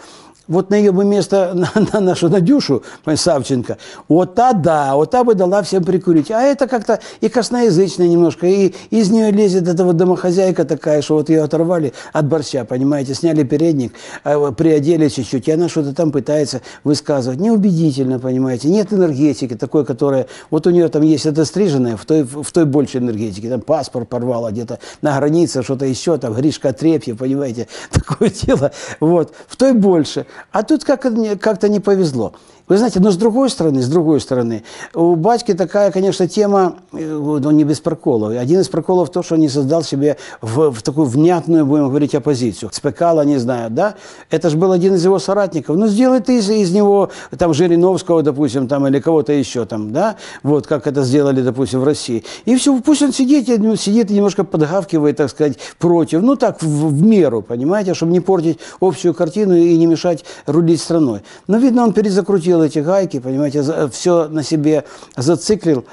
вот 0.48 0.70
на 0.70 0.74
ее 0.74 0.92
бы 0.92 1.04
место, 1.04 1.52
на, 1.54 1.70
на 1.92 2.00
нашу 2.00 2.28
Надюшу 2.28 2.82
Савченко, 3.14 3.78
вот 4.08 4.34
та 4.34 4.52
да, 4.52 4.96
вот 4.96 5.10
та 5.10 5.24
бы 5.24 5.34
дала 5.34 5.62
всем 5.62 5.84
прикурить. 5.84 6.30
А 6.30 6.42
это 6.42 6.66
как-то 6.66 7.00
и 7.20 7.28
косноязычная 7.28 8.08
немножко, 8.08 8.46
и 8.46 8.74
из 8.90 9.10
нее 9.10 9.30
лезет 9.30 9.68
эта 9.68 9.84
вот 9.84 9.96
домохозяйка 9.96 10.64
такая, 10.64 11.02
что 11.02 11.14
вот 11.14 11.28
ее 11.28 11.42
оторвали 11.42 11.92
от 12.12 12.26
борща, 12.26 12.64
понимаете, 12.64 13.14
сняли 13.14 13.44
передник, 13.44 13.92
а, 14.24 14.50
приодели 14.52 15.08
чуть-чуть, 15.08 15.48
и 15.48 15.52
она 15.52 15.68
что-то 15.68 15.94
там 15.94 16.10
пытается 16.10 16.62
высказывать. 16.84 17.38
Неубедительно, 17.38 18.18
понимаете, 18.18 18.68
нет 18.68 18.92
энергетики 18.92 19.54
такой, 19.54 19.84
которая, 19.84 20.26
вот 20.50 20.66
у 20.66 20.70
нее 20.70 20.88
там 20.88 21.02
есть 21.02 21.26
это 21.26 21.44
стриженное, 21.44 21.96
в 21.96 22.04
той, 22.04 22.22
в 22.22 22.50
той 22.52 22.64
больше 22.64 22.98
энергетики, 22.98 23.48
там 23.48 23.60
паспорт 23.60 24.08
порвала 24.08 24.50
где-то 24.50 24.78
на 25.02 25.16
границе, 25.18 25.62
что-то 25.62 25.84
еще, 25.84 26.16
там 26.16 26.34
Гришка 26.34 26.72
Трепьев, 26.72 27.18
понимаете, 27.18 27.68
такое 27.90 28.30
дело, 28.30 28.72
вот, 29.00 29.34
в 29.46 29.56
той 29.56 29.72
больше. 29.72 30.26
А 30.52 30.62
тут 30.62 30.84
как-то 30.84 31.68
не 31.68 31.80
повезло. 31.80 32.34
Вы 32.68 32.76
знаете, 32.76 33.00
но 33.00 33.10
с 33.10 33.16
другой 33.16 33.48
стороны, 33.48 33.80
с 33.80 33.88
другой 33.88 34.20
стороны, 34.20 34.62
у 34.94 35.14
батьки 35.16 35.54
такая, 35.54 35.90
конечно, 35.90 36.28
тема, 36.28 36.76
э, 36.92 36.98
ну, 36.98 37.50
не 37.50 37.64
без 37.64 37.80
проколов. 37.80 38.36
Один 38.36 38.60
из 38.60 38.68
проколов 38.68 39.10
то, 39.10 39.22
что 39.22 39.36
он 39.36 39.40
не 39.40 39.48
создал 39.48 39.82
себе 39.82 40.18
в, 40.42 40.70
в 40.70 40.82
такую 40.82 41.06
внятную, 41.06 41.64
будем 41.64 41.88
говорить, 41.88 42.14
оппозицию. 42.14 42.70
Спекала, 42.72 43.22
не 43.22 43.38
знаю, 43.38 43.70
да? 43.70 43.94
Это 44.30 44.50
же 44.50 44.58
был 44.58 44.72
один 44.72 44.94
из 44.94 45.04
его 45.04 45.18
соратников. 45.18 45.76
Ну, 45.76 45.88
сделай 45.88 46.20
ты 46.20 46.38
из, 46.38 46.50
из 46.50 46.70
него, 46.72 47.10
там, 47.38 47.54
Жириновского, 47.54 48.22
допустим, 48.22 48.68
там, 48.68 48.86
или 48.86 49.00
кого-то 49.00 49.32
еще 49.32 49.64
там, 49.64 49.92
да? 49.92 50.16
Вот, 50.42 50.66
как 50.66 50.86
это 50.86 51.02
сделали, 51.04 51.40
допустим, 51.40 51.80
в 51.80 51.84
России. 51.84 52.24
И 52.44 52.54
все, 52.56 52.78
пусть 52.80 53.02
он 53.02 53.12
сидит, 53.12 53.46
сидит 53.80 54.10
и 54.10 54.14
немножко 54.14 54.44
подгавкивает, 54.44 55.16
так 55.16 55.30
сказать, 55.30 55.58
против. 55.78 56.20
Ну, 56.20 56.36
так, 56.36 56.62
в, 56.62 56.88
в 56.88 57.02
меру, 57.02 57.40
понимаете, 57.40 57.94
чтобы 57.94 58.12
не 58.12 58.20
портить 58.20 58.58
общую 58.80 59.14
картину 59.14 59.56
и 59.56 59.76
не 59.78 59.86
мешать 59.86 60.24
рулить 60.46 60.82
страной. 60.82 61.22
Но, 61.46 61.56
видно, 61.56 61.84
он 61.84 61.94
перезакрутил 61.94 62.57
эти 62.62 62.80
гайки, 62.80 63.18
понимаете, 63.20 63.88
все 63.88 64.28
на 64.28 64.42
себе 64.42 64.84
зациклил. 65.16 65.84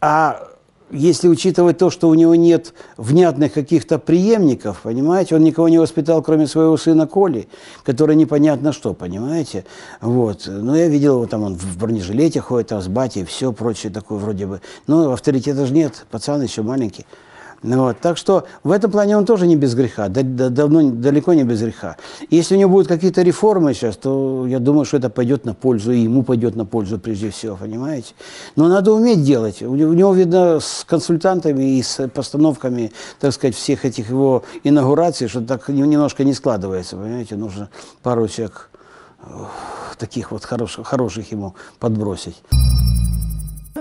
А 0.00 0.48
если 0.90 1.28
учитывать 1.28 1.78
то, 1.78 1.90
что 1.90 2.08
у 2.08 2.14
него 2.14 2.34
нет 2.34 2.72
внятных 2.96 3.52
каких-то 3.52 3.98
преемников, 3.98 4.80
понимаете, 4.82 5.34
он 5.34 5.42
никого 5.42 5.68
не 5.68 5.78
воспитал, 5.78 6.22
кроме 6.22 6.46
своего 6.46 6.76
сына 6.76 7.06
Коли, 7.06 7.48
который 7.84 8.16
непонятно 8.16 8.72
что, 8.72 8.94
понимаете, 8.94 9.64
вот. 10.00 10.44
Ну, 10.46 10.74
я 10.74 10.88
видел 10.88 11.16
его 11.16 11.26
там, 11.26 11.42
он 11.42 11.56
в 11.56 11.78
бронежилете 11.78 12.40
ходит, 12.40 12.68
там 12.68 12.80
с 12.80 12.88
батей, 12.88 13.24
все 13.24 13.52
прочее 13.52 13.92
такое 13.92 14.18
вроде 14.18 14.46
бы. 14.46 14.60
Но 14.86 15.12
авторитета 15.12 15.66
же 15.66 15.74
нет, 15.74 16.06
пацан 16.10 16.42
еще 16.42 16.62
маленький. 16.62 17.06
Ну 17.62 17.82
вот. 17.82 17.98
Так 18.00 18.16
что 18.16 18.44
в 18.62 18.70
этом 18.70 18.90
плане 18.90 19.16
он 19.16 19.24
тоже 19.24 19.46
не 19.46 19.56
без 19.56 19.74
греха, 19.74 20.08
давно, 20.08 20.90
далеко 20.90 21.34
не 21.34 21.42
без 21.42 21.60
греха. 21.60 21.96
Если 22.30 22.54
у 22.54 22.58
него 22.58 22.70
будут 22.70 22.86
какие-то 22.88 23.22
реформы 23.22 23.74
сейчас, 23.74 23.96
то 23.96 24.46
я 24.46 24.60
думаю, 24.60 24.84
что 24.84 24.98
это 24.98 25.10
пойдет 25.10 25.44
на 25.44 25.54
пользу, 25.54 25.92
и 25.92 25.98
ему 25.98 26.22
пойдет 26.22 26.54
на 26.54 26.64
пользу 26.64 26.98
прежде 26.98 27.30
всего, 27.30 27.56
понимаете? 27.56 28.14
Но 28.54 28.68
надо 28.68 28.92
уметь 28.92 29.24
делать. 29.24 29.60
У 29.62 29.74
него, 29.74 30.12
видно, 30.12 30.60
с 30.60 30.84
консультантами 30.84 31.78
и 31.78 31.82
с 31.82 32.08
постановками, 32.08 32.92
так 33.18 33.32
сказать, 33.32 33.56
всех 33.56 33.84
этих 33.84 34.08
его 34.10 34.44
инаугураций, 34.62 35.26
что 35.26 35.40
так 35.40 35.68
немножко 35.68 36.22
не 36.22 36.34
складывается, 36.34 36.96
понимаете? 36.96 37.34
Нужно 37.34 37.70
пару 38.02 38.28
человек 38.28 38.70
таких 39.98 40.30
вот 40.30 40.44
хороших, 40.44 40.86
хороших 40.86 41.32
ему 41.32 41.54
подбросить. 41.80 42.36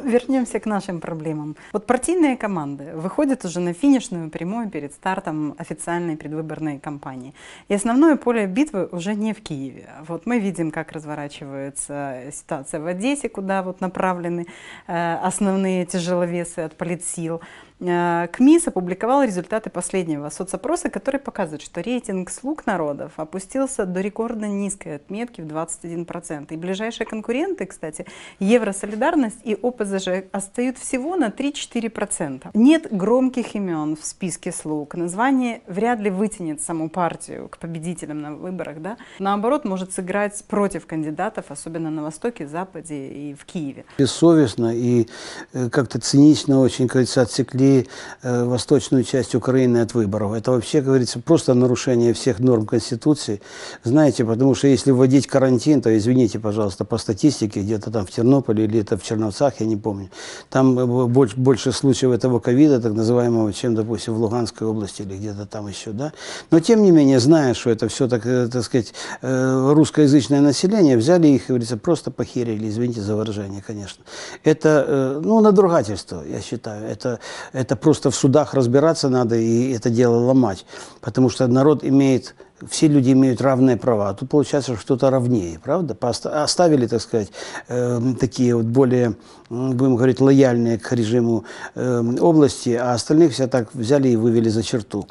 Вернемся 0.08 0.62
к 0.62 0.66
нашим 0.66 1.02
проблемам. 1.02 1.58
Вот 1.74 1.86
партийные 1.86 2.38
команды 2.38 2.94
выходят 2.96 3.44
уже 3.44 3.60
на 3.60 3.74
финишную 3.74 4.30
прямую 4.30 4.70
перед 4.70 4.94
стартом 4.94 5.54
официальной 5.58 6.16
предвыборной 6.16 6.80
кампании. 6.80 7.34
И 7.68 7.74
основное 7.74 8.16
поле 8.16 8.46
битвы 8.46 8.88
уже 8.94 9.16
не 9.16 9.34
в 9.34 9.42
Киеве. 9.42 9.90
Вот 10.08 10.26
мы 10.26 10.40
видим, 10.40 10.72
как 10.72 10.94
разворачивается 10.94 12.22
ситуация 12.32 12.80
в 12.80 12.88
Одессе, 12.88 13.28
куда 13.28 13.62
вот 13.62 13.82
направлены 13.82 14.48
э, 14.88 15.16
основные 15.16 15.86
тяжеловесы 15.86 16.60
от 16.60 16.78
политсил. 16.78 17.42
Э, 17.80 18.28
КМИС 18.32 18.68
опубликовал 18.68 19.24
результаты 19.24 19.70
последнего 19.70 20.30
соцопроса, 20.30 20.90
который 20.90 21.20
показывает, 21.20 21.62
что 21.62 21.82
рейтинг 21.82 22.30
слуг 22.32 22.66
народов 22.66 23.14
опустился 23.18 23.86
до 23.86 24.02
рекордно 24.02 24.46
низкой 24.46 24.96
отметки 24.96 25.42
в 25.42 25.46
21%. 25.46 26.54
И 26.54 26.58
ближайшие 26.58 27.06
конкуренты, 27.06 27.66
кстати, 27.66 28.06
Евросолидарность 28.40 29.40
и 29.44 29.54
ОПЗЖ 29.62 30.26
остают 30.32 30.78
всего 30.78 31.16
на 31.16 31.28
3-4%. 31.28 32.50
Нет 32.54 32.88
громких 32.92 33.56
имен 33.56 33.96
в 33.96 34.06
списке 34.06 34.52
слуг. 34.52 34.96
Название 34.96 35.62
вряд 35.68 36.00
ли 36.00 36.10
вытянет 36.10 36.62
саму 36.62 36.90
партию 36.90 37.48
к 37.48 37.58
победителям 37.60 38.22
на 38.22 38.34
выборах. 38.34 38.82
Да? 38.82 38.98
Наоборот, 39.20 39.66
может 39.66 39.94
сыграть 39.94 40.44
против 40.48 40.88
кандидатов, 40.88 41.46
особенно 41.50 41.92
на 41.92 42.04
Востоке, 42.04 42.48
Западе 42.48 43.08
и 43.08 43.34
в 43.36 43.46
Киеве. 43.46 43.86
Бессовестно 43.98 44.76
и 44.76 45.08
э, 45.54 45.70
как-то 45.70 46.00
цинично 46.00 46.62
очень, 46.62 46.88
кажется, 46.88 47.22
отсекли 47.22 47.67
отвели 47.68 47.88
э, 48.24 48.44
восточную 48.44 49.04
часть 49.04 49.36
Украины 49.36 49.82
от 49.82 49.94
выборов. 49.94 50.34
Это 50.34 50.52
вообще, 50.52 50.82
говорится, 50.82 51.20
просто 51.20 51.54
нарушение 51.54 52.14
всех 52.14 52.40
норм 52.40 52.66
Конституции. 52.66 53.42
Знаете, 53.84 54.26
потому 54.26 54.56
что 54.56 54.68
если 54.68 54.92
вводить 54.92 55.28
карантин, 55.28 55.82
то, 55.82 55.96
извините, 55.96 56.40
пожалуйста, 56.40 56.86
по 56.86 56.98
статистике, 56.98 57.62
где-то 57.62 57.92
там 57.92 58.06
в 58.06 58.12
Тернополе 58.12 58.66
или 58.66 58.80
это 58.80 58.98
в 58.98 59.04
Черновцах, 59.04 59.60
я 59.60 59.66
не 59.66 59.78
помню, 59.78 60.10
там 60.50 60.80
э, 60.80 61.06
больше, 61.08 61.38
больше 61.38 61.72
случаев 61.72 62.12
этого 62.12 62.40
ковида, 62.40 62.80
так 62.80 62.94
называемого, 62.94 63.54
чем, 63.54 63.76
допустим, 63.76 64.14
в 64.14 64.22
Луганской 64.22 64.68
области 64.68 65.04
или 65.04 65.18
где-то 65.18 65.46
там 65.46 65.68
еще, 65.68 65.92
да. 65.92 66.12
Но, 66.52 66.60
тем 66.60 66.84
не 66.84 66.92
менее, 66.92 67.20
зная, 67.20 67.54
что 67.54 67.70
это 67.70 67.88
все, 67.88 68.08
так, 68.08 68.26
э, 68.26 68.48
так 68.48 68.64
сказать, 68.64 68.94
э, 69.22 69.74
русскоязычное 69.74 70.42
население, 70.42 70.98
взяли 70.98 71.28
их, 71.28 71.48
говорится, 71.48 71.78
просто 71.78 72.12
похерили, 72.12 72.68
извините 72.68 73.02
за 73.02 73.16
выражение, 73.16 73.64
конечно. 73.66 74.04
Это, 74.44 75.20
ну, 75.24 75.40
надругательство, 75.42 76.24
я 76.28 76.42
считаю. 76.42 76.86
Это, 76.86 77.20
это 77.58 77.76
просто 77.76 78.12
в 78.12 78.16
судах 78.16 78.54
разбираться 78.54 79.10
надо 79.10 79.36
и 79.36 79.72
это 79.72 79.90
дело 79.90 80.18
ломать. 80.18 80.66
Потому 81.02 81.30
что 81.30 81.48
народ 81.48 81.84
имеет 81.84 82.36
все 82.70 82.88
люди 82.88 83.12
имеют 83.12 83.42
равные 83.42 83.78
права. 83.78 84.10
А 84.10 84.14
тут 84.14 84.30
получается 84.30 84.76
что-то 84.76 85.10
равнее, 85.10 85.60
правда? 85.64 85.96
Оставили, 86.02 86.88
так 86.88 87.02
сказать, 87.02 87.30
э, 87.68 88.02
такие 88.20 88.56
вот 88.56 88.66
более, 88.66 89.16
будем 89.50 89.96
говорить, 89.96 90.20
лояльные 90.20 90.80
к 90.80 90.92
режиму 90.92 91.44
э, 91.76 92.04
области, 92.20 92.70
а 92.70 92.94
остальных 92.94 93.34
все 93.34 93.48
так 93.48 93.74
взяли 93.74 94.10
и 94.10 94.16
вывели 94.16 94.50
за 94.50 94.64
черту. 94.64 95.08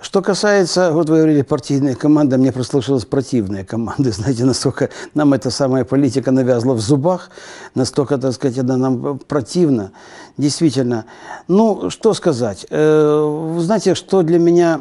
Что 0.00 0.22
касается, 0.22 0.92
вот 0.92 1.10
вы 1.10 1.16
говорили, 1.16 1.42
партийная 1.42 1.94
команда, 1.94 2.38
мне 2.38 2.52
прослушалась 2.52 3.04
противная 3.04 3.64
команда. 3.64 4.10
Знаете, 4.18 4.44
настолько 4.44 4.88
нам 5.14 5.34
эта 5.34 5.50
самая 5.50 5.84
политика 5.84 6.30
навязла 6.30 6.72
в 6.72 6.80
зубах, 6.80 7.30
настолько, 7.74 8.16
так 8.16 8.32
сказать, 8.32 8.58
она 8.58 8.76
нам 8.76 9.18
противна. 9.18 9.92
Действительно. 10.38 11.04
Ну, 11.48 11.90
что 11.90 12.14
сказать? 12.14 12.66
Э, 12.70 13.56
знаете, 13.58 13.94
что 13.94 14.22
для 14.22 14.38
меня 14.38 14.80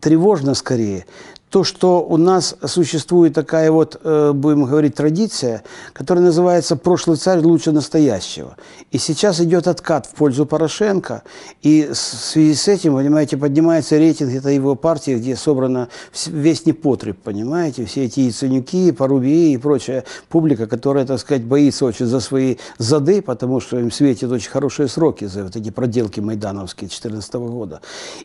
тревожно 0.00 0.54
скорее– 0.54 1.04
то, 1.50 1.62
что 1.62 2.04
у 2.04 2.16
нас 2.16 2.56
существует 2.66 3.32
такая 3.34 3.70
вот, 3.70 4.00
э, 4.02 4.32
будем 4.32 4.64
говорить, 4.64 4.96
традиция, 4.96 5.62
которая 5.92 6.24
называется 6.24 6.74
«прошлый 6.74 7.16
царь 7.16 7.38
лучше 7.40 7.70
настоящего». 7.70 8.56
И 8.90 8.98
сейчас 8.98 9.40
идет 9.40 9.68
откат 9.68 10.06
в 10.06 10.14
пользу 10.14 10.46
Порошенко, 10.46 11.22
и 11.62 11.90
в 11.92 11.94
связи 11.94 12.54
с 12.54 12.66
этим, 12.66 12.94
понимаете, 12.94 13.36
поднимается 13.36 13.96
рейтинг 13.98 14.34
этой 14.34 14.56
его 14.56 14.74
партии, 14.74 15.12
где 15.12 15.36
собрано 15.36 15.88
весь 16.26 16.66
непотреб, 16.66 17.18
понимаете, 17.22 17.84
все 17.84 18.06
эти 18.06 18.20
Яценюки, 18.20 18.90
Порубии 18.90 19.52
и 19.52 19.56
прочая 19.56 20.04
публика, 20.28 20.66
которая, 20.66 21.06
так 21.06 21.20
сказать, 21.20 21.44
боится 21.44 21.84
очень 21.84 22.06
за 22.06 22.18
свои 22.18 22.56
зады, 22.78 23.22
потому 23.22 23.60
что 23.60 23.78
им 23.78 23.92
светят 23.92 24.32
очень 24.32 24.50
хорошие 24.50 24.88
сроки 24.88 25.26
за 25.26 25.44
вот 25.44 25.54
эти 25.54 25.70
проделки 25.70 26.18
майдановские 26.18 26.88
2014 26.88 27.34
года. 27.34 27.80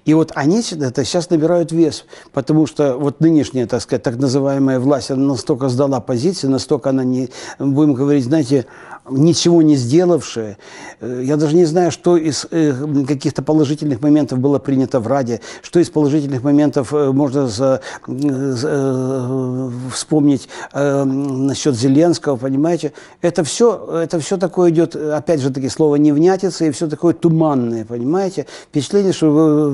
И 0.06 0.16
вот 0.16 0.32
они 0.34 0.64
это 0.72 1.06
сейчас 1.06 1.30
набирают 1.30 1.72
вес, 1.72 2.06
потому 2.34 2.66
что 2.66 2.98
вот 2.98 3.19
нынешняя, 3.20 3.68
так 3.68 3.82
сказать, 3.82 4.04
так 4.04 4.18
называемая 4.18 4.80
власть, 4.80 5.12
она 5.12 5.28
настолько 5.28 5.70
сдала 5.70 6.00
позиции, 6.00 6.48
настолько 6.48 6.90
она 6.90 7.04
не, 7.04 7.30
будем 7.60 7.94
говорить, 7.94 8.26
знаете, 8.26 8.66
ничего 9.10 9.62
не 9.62 9.76
сделавшие. 9.76 10.58
Э, 11.00 11.22
я 11.24 11.38
даже 11.38 11.56
не 11.56 11.66
знаю, 11.66 11.92
что 11.92 12.18
из 12.18 12.46
э, 12.52 12.74
каких-то 13.08 13.42
положительных 13.42 14.02
моментов 14.02 14.40
было 14.40 14.60
принято 14.60 15.00
в 15.00 15.08
Раде, 15.08 15.42
что 15.62 15.80
из 15.80 15.90
положительных 15.90 16.44
моментов 16.44 16.94
э, 16.94 17.12
можно 17.12 17.48
за, 17.48 17.82
за, 18.08 19.72
вспомнить 19.94 20.50
насчет 20.74 21.76
Зеленского, 21.76 22.36
понимаете. 22.36 22.94
Это 23.22 23.44
все, 23.44 24.02
это 24.04 24.20
все 24.20 24.38
такое 24.38 24.72
идет, 24.72 24.96
опять 24.96 25.42
же 25.42 25.50
таки, 25.50 25.70
слово 25.70 25.96
невнятица 25.96 26.66
и 26.66 26.72
все 26.72 26.88
такое 26.88 27.14
туманное, 27.14 27.86
понимаете. 27.86 28.46
Впечатление, 28.70 29.14
что 29.14 29.72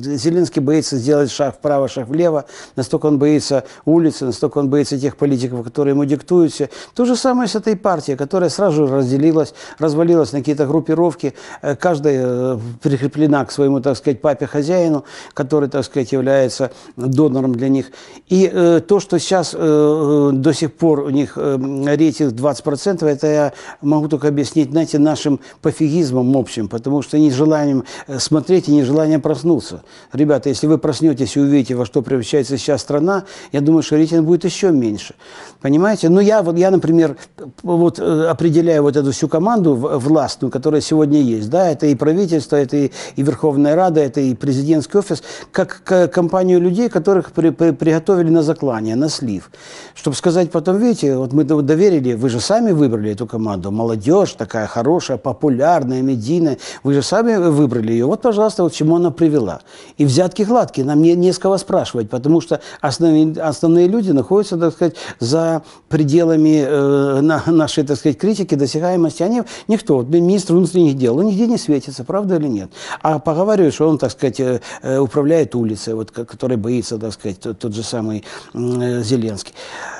Зеленский 0.00 0.60
боится 0.62 0.96
сделать 0.96 1.30
шаг 1.30 1.56
вправо, 1.56 1.88
шаг 1.88 2.08
влево, 2.08 2.44
настолько 2.76 3.06
он 3.06 3.18
боится 3.18 3.64
улицы, 3.84 4.24
настолько 4.24 4.58
он 4.58 4.68
боится 4.68 4.98
тех 4.98 5.16
политиков, 5.16 5.64
которые 5.64 5.92
ему 5.92 6.04
диктуют 6.04 6.52
все. 6.52 6.70
То 6.94 7.04
же 7.04 7.16
самое 7.16 7.48
с 7.48 7.54
этой 7.54 7.76
партией, 7.76 8.16
которая 8.16 8.50
сразу 8.50 8.86
разделилась, 8.86 9.54
развалилась 9.78 10.32
на 10.32 10.38
какие-то 10.38 10.66
группировки, 10.66 11.34
э, 11.62 11.76
каждая 11.76 12.22
э, 12.24 12.58
прикреплена 12.82 13.44
к 13.44 13.52
своему, 13.52 13.80
так 13.80 13.96
сказать, 13.96 14.20
папе-хозяину, 14.20 15.04
который, 15.34 15.68
так 15.68 15.84
сказать, 15.84 16.12
является 16.12 16.70
донором 16.96 17.54
для 17.54 17.68
них. 17.68 17.86
И 18.28 18.50
э, 18.52 18.80
то, 18.86 19.00
что 19.00 19.18
сейчас 19.18 19.54
э, 19.56 20.30
до 20.32 20.52
сих 20.52 20.72
пор 20.74 21.00
у 21.00 21.10
них 21.10 21.34
э, 21.36 21.58
рейтинг 21.96 22.32
20%, 22.32 23.06
это 23.06 23.26
я 23.26 23.52
могу 23.80 24.08
только 24.08 24.28
объяснить, 24.28 24.70
знаете, 24.70 24.98
нашим 24.98 25.40
пофигизмом 25.60 26.36
общим, 26.36 26.68
потому 26.68 27.02
что 27.02 27.18
нежеланием 27.18 27.84
э, 28.06 28.18
смотреть 28.18 28.68
и 28.68 28.72
нежеланием 28.72 29.20
проснуться. 29.20 29.82
Ребята, 30.12 30.48
если 30.48 30.66
вы 30.66 30.78
проснетесь 30.78 31.36
и 31.36 31.40
увидите, 31.40 31.74
во 31.74 31.86
что 31.86 32.02
превращается 32.02 32.51
сейчас 32.56 32.80
страна, 32.80 33.24
я 33.52 33.60
думаю, 33.60 33.82
что 33.82 33.96
рейтинг 33.96 34.24
будет 34.24 34.44
еще 34.44 34.70
меньше. 34.70 35.14
Понимаете? 35.60 36.08
Ну, 36.08 36.20
я, 36.20 36.42
вот, 36.42 36.56
я 36.56 36.70
например, 36.70 37.16
вот 37.62 37.98
определил 37.98 38.52
определяю 38.52 38.82
вот 38.82 38.96
эту 38.96 39.10
всю 39.12 39.28
команду 39.28 39.74
властную, 39.74 40.50
которая 40.50 40.80
сегодня 40.80 41.20
есть, 41.20 41.48
да, 41.48 41.70
это 41.70 41.86
и 41.86 41.94
правительство, 41.94 42.56
это 42.56 42.76
и, 42.76 42.90
и 43.16 43.22
Верховная 43.22 43.74
Рада, 43.74 44.00
это 44.00 44.20
и 44.20 44.34
президентский 44.34 44.98
офис, 44.98 45.22
как 45.50 45.82
компанию 46.12 46.60
людей, 46.60 46.88
которых 46.88 47.32
при, 47.32 47.50
при, 47.50 47.72
приготовили 47.72 48.30
на 48.30 48.42
заклание, 48.42 48.94
на 48.96 49.08
слив. 49.08 49.50
Чтобы 49.94 50.16
сказать 50.16 50.50
потом, 50.50 50.78
видите, 50.78 51.16
вот 51.16 51.32
мы 51.32 51.44
доверили, 51.44 52.14
вы 52.14 52.28
же 52.28 52.40
сами 52.40 52.72
выбрали 52.72 53.10
эту 53.12 53.26
команду, 53.26 53.70
молодежь 53.70 54.32
такая 54.32 54.66
хорошая, 54.66 55.16
популярная, 55.16 56.02
медийная, 56.02 56.58
вы 56.84 56.94
же 56.94 57.02
сами 57.02 57.36
выбрали 57.36 57.92
ее, 57.92 58.06
вот, 58.06 58.22
пожалуйста, 58.22 58.62
вот 58.62 58.74
чему 58.74 58.96
она 58.96 59.10
привела. 59.10 59.60
И 59.98 60.04
взятки 60.04 60.42
гладкие, 60.42 60.86
нам 60.86 61.02
не, 61.02 61.14
не 61.14 61.32
с 61.32 61.38
кого 61.38 61.58
спрашивать, 61.58 62.10
потому 62.10 62.41
что 62.42 62.60
основные, 62.80 63.40
основные 63.40 63.88
люди 63.88 64.10
находятся, 64.10 64.58
так 64.58 64.74
сказать, 64.74 64.96
за 65.20 65.62
пределами 65.88 66.64
э, 66.66 67.20
на, 67.20 67.42
нашей, 67.46 67.84
так 67.84 67.96
сказать, 67.96 68.18
критики, 68.18 68.54
досягаемости, 68.54 69.22
они, 69.22 69.42
никто, 69.68 70.02
министр 70.02 70.54
внутренних 70.54 70.96
дел, 70.96 71.18
он 71.18 71.26
нигде 71.26 71.46
не 71.46 71.56
светится, 71.58 72.04
правда 72.04 72.36
или 72.36 72.48
нет? 72.48 72.70
А 73.00 73.18
поговаривают, 73.18 73.74
что 73.74 73.88
он, 73.88 73.98
так 73.98 74.10
сказать, 74.10 74.40
э, 74.40 74.60
э, 74.82 74.98
управляет 74.98 75.54
улицей, 75.54 75.94
вот, 75.94 76.10
который 76.10 76.56
боится, 76.56 76.98
так 76.98 77.12
сказать, 77.12 77.40
тот, 77.40 77.58
тот 77.58 77.74
же 77.74 77.82
самый 77.82 78.24
э, 78.52 79.02
Зеленский. 79.02 79.54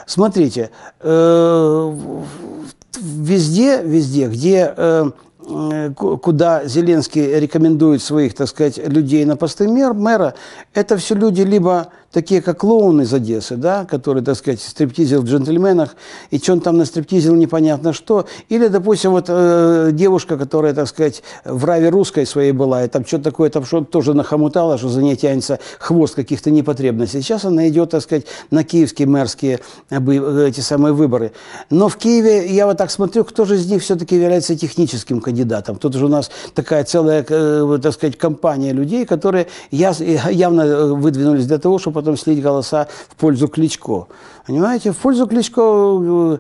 Смотрите, 0.07 0.71
везде, 3.01 3.83
везде, 3.83 4.27
где 4.29 4.75
э, 4.77 5.11
ку- 5.97 6.19
куда 6.19 6.65
Зеленский 6.67 7.39
рекомендует 7.39 8.03
своих, 8.03 8.35
так 8.35 8.49
сказать, 8.49 8.79
людей 8.79 9.25
на 9.25 9.37
посты 9.37 9.69
мэр, 9.69 9.95
мэра, 9.95 10.35
это 10.75 10.97
все 10.97 11.15
люди 11.15 11.43
либо 11.43 11.89
такие, 12.13 12.43
как 12.43 12.59
клоун 12.59 13.01
из 13.01 13.13
Одессы, 13.13 13.57
да, 13.57 13.85
который, 13.85 14.23
так 14.23 14.37
сказать, 14.37 14.61
стриптизил 14.61 15.23
в 15.23 15.25
джентльменах, 15.25 15.97
и 16.31 16.39
что 16.39 16.53
он 16.53 16.61
там 16.61 16.77
на 16.77 16.85
стриптизил 16.85 17.35
непонятно 17.35 17.93
что, 17.93 18.27
или, 18.49 18.69
допустим, 18.69 19.13
вот 19.13 19.27
э, 19.29 19.91
девушка, 19.93 20.37
которая, 20.37 20.75
так 20.75 20.89
сказать, 20.89 21.23
в 21.45 21.65
раве 21.65 21.89
русской 21.89 22.27
своей 22.27 22.53
была, 22.53 22.85
и 22.85 22.89
там 22.89 23.07
что-то 23.07 23.25
такое, 23.25 23.51
там 23.51 23.65
что-то 23.65 23.87
тоже 23.87 24.15
нахомутала, 24.15 24.79
что 24.79 24.89
за 24.89 25.03
ней 25.03 25.17
тянется 25.17 25.59
хвост 25.79 26.15
каких-то 26.15 26.51
непотребностей. 26.51 27.23
Сейчас 27.23 27.45
она 27.45 27.69
идет, 27.69 27.91
так 27.91 28.03
сказать, 28.03 28.27
на 28.51 28.63
киевские 28.63 29.09
мэрские 29.09 29.61
э, 29.91 29.99
бы- 29.99 30.47
эти 30.49 30.61
самые 30.61 30.93
выборы. 30.93 31.33
Но 31.71 31.89
в 31.89 31.97
Киеве, 31.97 32.47
я 32.55 32.67
вот 32.67 32.77
так 32.77 32.91
смотрю, 32.91 33.25
кто 33.25 33.45
же 33.45 33.57
из 33.57 33.67
них 33.71 33.83
все-таки 33.83 34.17
является 34.17 34.55
техническим 34.57 35.21
кандидатом. 35.21 35.77
Тут 35.77 35.95
же 35.95 36.05
у 36.05 36.09
нас 36.09 36.31
такая 36.55 36.85
целая, 36.85 37.25
э, 37.27 37.79
так 37.83 37.95
сказать, 37.95 38.19
компания 38.19 38.73
людей, 38.73 39.07
которые 39.07 39.47
явно 39.71 40.63
э, 40.63 40.87
выдвинулись 40.93 41.47
для 41.47 41.59
того, 41.59 41.79
чтобы 41.79 42.02
потом 42.03 42.17
слить 42.17 42.43
голоса 42.43 42.89
в 43.09 43.17
пользу 43.17 43.49
Кличко. 43.49 44.07
Понимаете, 44.47 44.91
в 44.91 44.97
пользу 44.97 45.27
Кличко 45.27 45.61
э, 45.63 46.39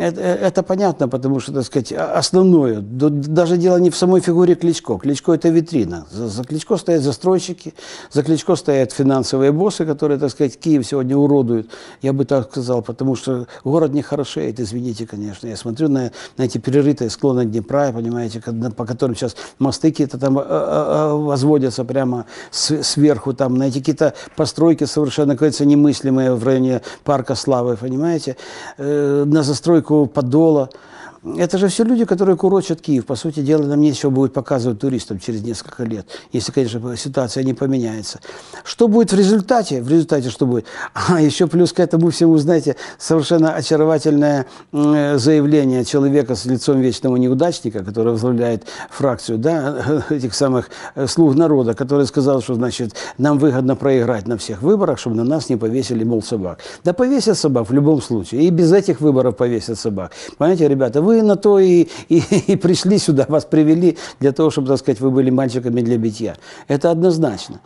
это, 0.00 0.20
это 0.20 0.62
понятно, 0.62 1.08
потому 1.08 1.40
что, 1.40 1.52
так 1.52 1.64
сказать, 1.64 1.92
а- 1.92 2.12
основное, 2.16 2.80
даже 2.80 3.56
дело 3.56 3.78
не 3.78 3.90
в 3.90 3.96
самой 3.96 4.20
фигуре 4.20 4.54
Кличко. 4.54 4.98
Кличко– 4.98 5.32
это 5.34 5.48
витрина. 5.48 6.06
За, 6.10 6.28
за 6.28 6.44
Кличко 6.44 6.76
стоят 6.76 7.02
застройщики, 7.02 7.74
за 8.12 8.22
Кличко 8.22 8.54
стоят 8.54 8.92
финансовые 8.92 9.50
боссы, 9.50 9.84
которые, 9.84 10.18
так 10.18 10.30
сказать, 10.30 10.58
Киев 10.58 10.86
сегодня 10.86 11.16
уродуют, 11.16 11.70
я 12.02 12.12
бы 12.12 12.24
так 12.24 12.50
сказал, 12.50 12.82
потому 12.82 13.16
что 13.16 13.48
город 13.64 13.92
не 13.92 14.02
хорошеет, 14.02 14.60
извините, 14.60 15.06
конечно. 15.06 15.48
Я 15.48 15.56
смотрю 15.56 15.88
на, 15.88 16.12
на 16.36 16.42
эти 16.44 16.58
перерытые 16.58 17.10
склоны 17.10 17.44
Днепра, 17.44 17.90
понимаете, 17.92 18.40
по 18.76 18.86
которым 18.86 19.16
сейчас 19.16 19.34
мосты 19.58 19.90
какие-то 19.90 20.18
там 20.18 20.38
э, 20.38 20.42
э, 20.46 21.12
возводятся 21.14 21.84
прямо 21.84 22.26
сверху, 22.52 23.34
там, 23.34 23.56
на 23.56 23.64
эти 23.64 23.78
какие-то 23.78 24.14
постройки 24.36 24.83
совершенно, 24.86 25.34
как 25.34 25.40
говорится, 25.40 25.64
немыслимые 25.64 26.34
в 26.34 26.44
районе 26.44 26.82
Парка 27.04 27.34
Славы, 27.34 27.76
понимаете, 27.76 28.36
Э, 28.76 29.24
на 29.26 29.42
застройку 29.42 30.06
Подола. 30.06 30.68
Это 31.24 31.56
же 31.56 31.68
все 31.68 31.84
люди, 31.84 32.04
которые 32.04 32.36
курочат 32.36 32.82
Киев. 32.82 33.06
По 33.06 33.16
сути 33.16 33.40
дела, 33.40 33.62
нам 33.62 33.80
нечего 33.80 34.10
будет 34.10 34.34
показывать 34.34 34.78
туристам 34.78 35.18
через 35.18 35.42
несколько 35.42 35.84
лет, 35.84 36.06
если, 36.32 36.52
конечно, 36.52 36.96
ситуация 36.98 37.42
не 37.44 37.54
поменяется. 37.54 38.20
Что 38.62 38.88
будет 38.88 39.12
в 39.12 39.16
результате? 39.16 39.80
В 39.80 39.88
результате 39.88 40.28
что 40.28 40.46
будет? 40.46 40.66
А 41.14 41.20
еще 41.20 41.46
плюс 41.46 41.72
к 41.72 41.80
этому 41.80 42.10
всему, 42.10 42.36
знаете, 42.36 42.76
совершенно 42.98 43.54
очаровательное 43.54 44.46
заявление 44.72 45.84
человека 45.84 46.34
с 46.34 46.44
лицом 46.44 46.80
вечного 46.80 47.16
неудачника, 47.16 47.84
который 47.84 48.12
возглавляет 48.12 48.64
фракцию, 48.90 49.38
да, 49.38 50.02
этих 50.10 50.34
самых 50.34 50.68
э, 50.94 51.06
слуг 51.06 51.34
народа, 51.36 51.74
который 51.74 52.06
сказал, 52.06 52.42
что, 52.42 52.54
значит, 52.54 52.94
нам 53.16 53.38
выгодно 53.38 53.76
проиграть 53.76 54.26
на 54.26 54.36
всех 54.36 54.60
выборах, 54.62 54.98
чтобы 54.98 55.16
на 55.16 55.24
нас 55.24 55.48
не 55.48 55.56
повесили, 55.56 56.04
мол, 56.04 56.22
собак. 56.22 56.58
Да 56.84 56.92
повесят 56.92 57.38
собак 57.38 57.70
в 57.70 57.72
любом 57.72 58.02
случае. 58.02 58.42
И 58.42 58.50
без 58.50 58.72
этих 58.72 59.00
выборов 59.00 59.36
повесят 59.36 59.78
собак. 59.78 60.12
Понимаете, 60.36 60.68
ребята, 60.68 61.00
вы 61.00 61.13
на 61.22 61.36
то 61.36 61.58
и, 61.58 61.88
и, 62.08 62.22
и 62.46 62.56
пришли 62.56 62.98
сюда, 62.98 63.26
вас 63.28 63.44
привели 63.44 63.96
для 64.20 64.32
того, 64.32 64.50
чтобы, 64.50 64.68
так 64.68 64.78
сказать, 64.78 65.00
вы 65.00 65.10
были 65.10 65.30
мальчиками 65.30 65.80
для 65.80 65.98
битья. 65.98 66.36
Это 66.68 66.90
однозначно. 66.90 67.60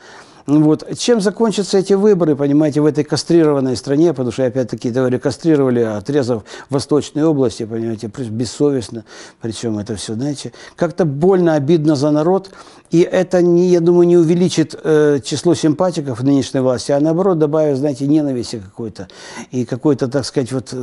Вот. 0.48 0.96
Чем 0.96 1.20
закончатся 1.20 1.76
эти 1.76 1.92
выборы, 1.92 2.34
понимаете, 2.34 2.80
в 2.80 2.86
этой 2.86 3.04
кастрированной 3.04 3.76
стране, 3.76 4.14
потому 4.14 4.32
что, 4.32 4.46
опять-таки, 4.46 4.90
говорю, 4.90 5.20
кастрировали, 5.20 5.80
отрезав 5.80 6.42
Восточные 6.70 7.26
области, 7.26 7.66
понимаете, 7.66 8.10
бессовестно, 8.30 9.04
причем 9.42 9.78
это 9.78 9.94
все, 9.96 10.14
знаете, 10.14 10.54
как-то 10.74 11.04
больно, 11.04 11.52
обидно 11.52 11.96
за 11.96 12.10
народ, 12.10 12.50
и 12.90 13.00
это, 13.00 13.42
не, 13.42 13.68
я 13.68 13.80
думаю, 13.80 14.08
не 14.08 14.16
увеличит 14.16 14.74
э, 14.82 15.20
число 15.22 15.52
симпатиков 15.52 16.22
нынешней 16.22 16.60
власти, 16.60 16.92
а 16.92 17.00
наоборот 17.00 17.38
добавит, 17.38 17.76
знаете, 17.76 18.06
ненависти 18.06 18.58
какой-то 18.58 19.08
и 19.50 19.66
какой-то, 19.66 20.08
так 20.08 20.24
сказать, 20.24 20.50
вот 20.50 20.70
э, 20.72 20.76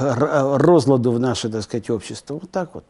р- 0.00 0.58
розладу 0.60 1.12
в 1.12 1.20
наше, 1.20 1.48
так 1.48 1.62
сказать, 1.62 1.88
общество. 1.90 2.34
Вот 2.34 2.50
так 2.50 2.70
вот. 2.74 2.84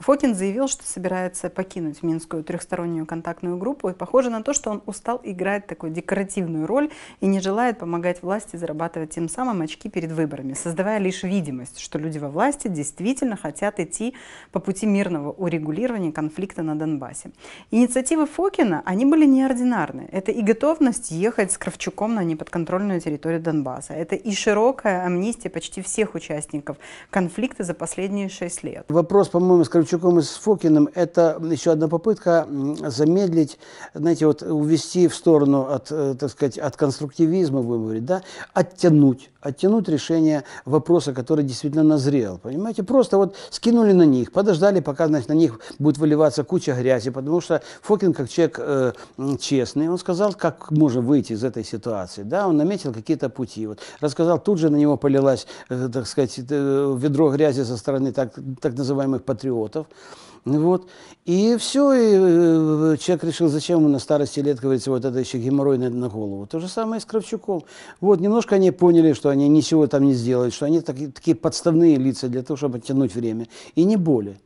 Фокин 0.00 0.34
заявил, 0.34 0.66
что 0.66 0.82
собирается 0.86 1.50
покинуть 1.50 2.02
Минскую 2.02 2.42
трехстороннюю 2.42 3.04
контактную 3.04 3.58
группу, 3.58 3.90
и 3.90 3.92
похоже 3.92 4.30
на 4.30 4.42
то, 4.42 4.54
что 4.54 4.70
он 4.70 4.82
устал 4.86 5.20
играть 5.22 5.66
такую 5.66 5.92
декоративную 5.92 6.66
роль 6.66 6.90
и 7.20 7.26
не 7.26 7.38
желает 7.38 7.78
помогать 7.78 8.22
власти 8.22 8.56
зарабатывать 8.56 9.10
тем 9.10 9.28
самым 9.28 9.60
очки 9.60 9.90
перед 9.90 10.10
выборами, 10.12 10.54
создавая 10.54 10.98
лишь 10.98 11.22
видимость, 11.22 11.80
что 11.80 11.98
люди 11.98 12.16
во 12.16 12.30
власти 12.30 12.68
действительно 12.68 13.36
хотят 13.36 13.78
идти 13.78 14.14
по 14.52 14.58
пути 14.58 14.86
мирного 14.86 15.32
урегулирования 15.32 16.12
конфликта 16.12 16.62
на 16.62 16.78
Донбассе. 16.78 17.32
Инициативы 17.70 18.26
Фокина, 18.26 18.82
они 18.86 19.04
были 19.04 19.26
неординарны. 19.26 20.08
Это 20.12 20.32
и 20.32 20.40
готовность 20.40 21.10
ехать 21.10 21.52
с 21.52 21.58
Кравчуком 21.58 22.14
на 22.14 22.24
неподконтрольную 22.24 23.02
территорию 23.02 23.40
Донбасса. 23.42 23.92
Это 23.92 24.16
и 24.16 24.32
широкая 24.32 25.04
амнистия 25.04 25.50
почти 25.50 25.82
всех 25.82 26.14
участников 26.14 26.78
конфликта 27.10 27.64
за 27.64 27.74
последние 27.74 28.30
шесть 28.30 28.62
лет. 28.62 28.86
Вопрос, 28.88 29.28
по-моему, 29.28 29.62
с 29.62 29.68
Кравчуком 29.68 29.89
и 29.96 30.22
с 30.22 30.30
Фокиным, 30.30 30.88
это 30.94 31.40
еще 31.50 31.72
одна 31.72 31.88
попытка 31.88 32.46
замедлить, 32.86 33.58
знаете, 33.94 34.26
вот 34.26 34.42
увести 34.42 35.08
в 35.08 35.14
сторону 35.14 35.66
от, 35.70 35.88
э, 35.90 36.14
так 36.18 36.30
сказать, 36.30 36.58
от 36.58 36.76
конструктивизма, 36.76 37.62
будем 37.62 37.82
говорить, 37.82 38.04
да, 38.04 38.22
оттянуть, 38.54 39.30
оттянуть 39.40 39.88
решение 39.88 40.44
вопроса, 40.64 41.12
который 41.12 41.44
действительно 41.44 41.82
назрел, 41.82 42.38
понимаете? 42.38 42.82
Просто 42.82 43.16
вот 43.16 43.36
скинули 43.50 43.92
на 43.92 44.04
них, 44.04 44.32
подождали, 44.32 44.80
пока, 44.80 45.06
значит, 45.08 45.28
на 45.28 45.34
них 45.34 45.60
будет 45.78 45.98
выливаться 45.98 46.44
куча 46.44 46.72
грязи, 46.72 47.10
потому 47.10 47.40
что 47.40 47.62
Фокин, 47.82 48.12
как 48.12 48.28
человек 48.28 48.58
э, 48.60 48.92
честный, 49.38 49.88
он 49.88 49.98
сказал, 49.98 50.34
как 50.34 50.70
можно 50.70 51.00
выйти 51.00 51.32
из 51.32 51.44
этой 51.44 51.64
ситуации, 51.64 52.22
да, 52.22 52.46
он 52.48 52.56
наметил 52.56 52.92
какие-то 52.92 53.28
пути, 53.28 53.66
вот, 53.66 53.78
рассказал, 54.00 54.38
тут 54.38 54.58
же 54.58 54.70
на 54.70 54.76
него 54.76 54.96
полилась, 54.96 55.46
э, 55.68 55.88
так 55.92 56.06
сказать, 56.06 56.38
э, 56.38 56.96
ведро 56.98 57.30
грязи 57.30 57.62
со 57.62 57.76
стороны 57.76 58.12
так, 58.12 58.34
так 58.60 58.76
называемых 58.76 59.24
патриотов, 59.24 59.79
вот. 60.44 60.88
И 61.26 61.56
все, 61.58 61.92
и 61.92 62.12
э, 62.14 62.96
человек 62.98 63.24
решил, 63.24 63.48
зачем 63.48 63.90
на 63.90 63.98
старости 63.98 64.40
лет, 64.40 64.58
говорится, 64.58 64.90
вот 64.90 65.04
это 65.04 65.18
еще 65.18 65.38
геморрой 65.38 65.78
на, 65.78 65.90
на 65.90 66.08
голову. 66.08 66.46
То 66.46 66.60
же 66.60 66.68
самое 66.68 66.98
и 66.98 67.02
с 67.02 67.04
Кравчуком. 67.04 67.62
Вот, 68.00 68.20
немножко 68.20 68.54
они 68.54 68.70
поняли, 68.70 69.12
что 69.12 69.28
они 69.28 69.48
ничего 69.48 69.86
там 69.86 70.04
не 70.04 70.14
сделают, 70.14 70.54
что 70.54 70.66
они 70.66 70.80
такие, 70.80 71.10
такие 71.10 71.36
подставные 71.36 71.96
лица 71.96 72.28
для 72.28 72.42
того, 72.42 72.56
чтобы 72.56 72.78
оттянуть 72.78 73.14
время. 73.14 73.48
И 73.74 73.84
не 73.84 73.96
более. 73.96 74.38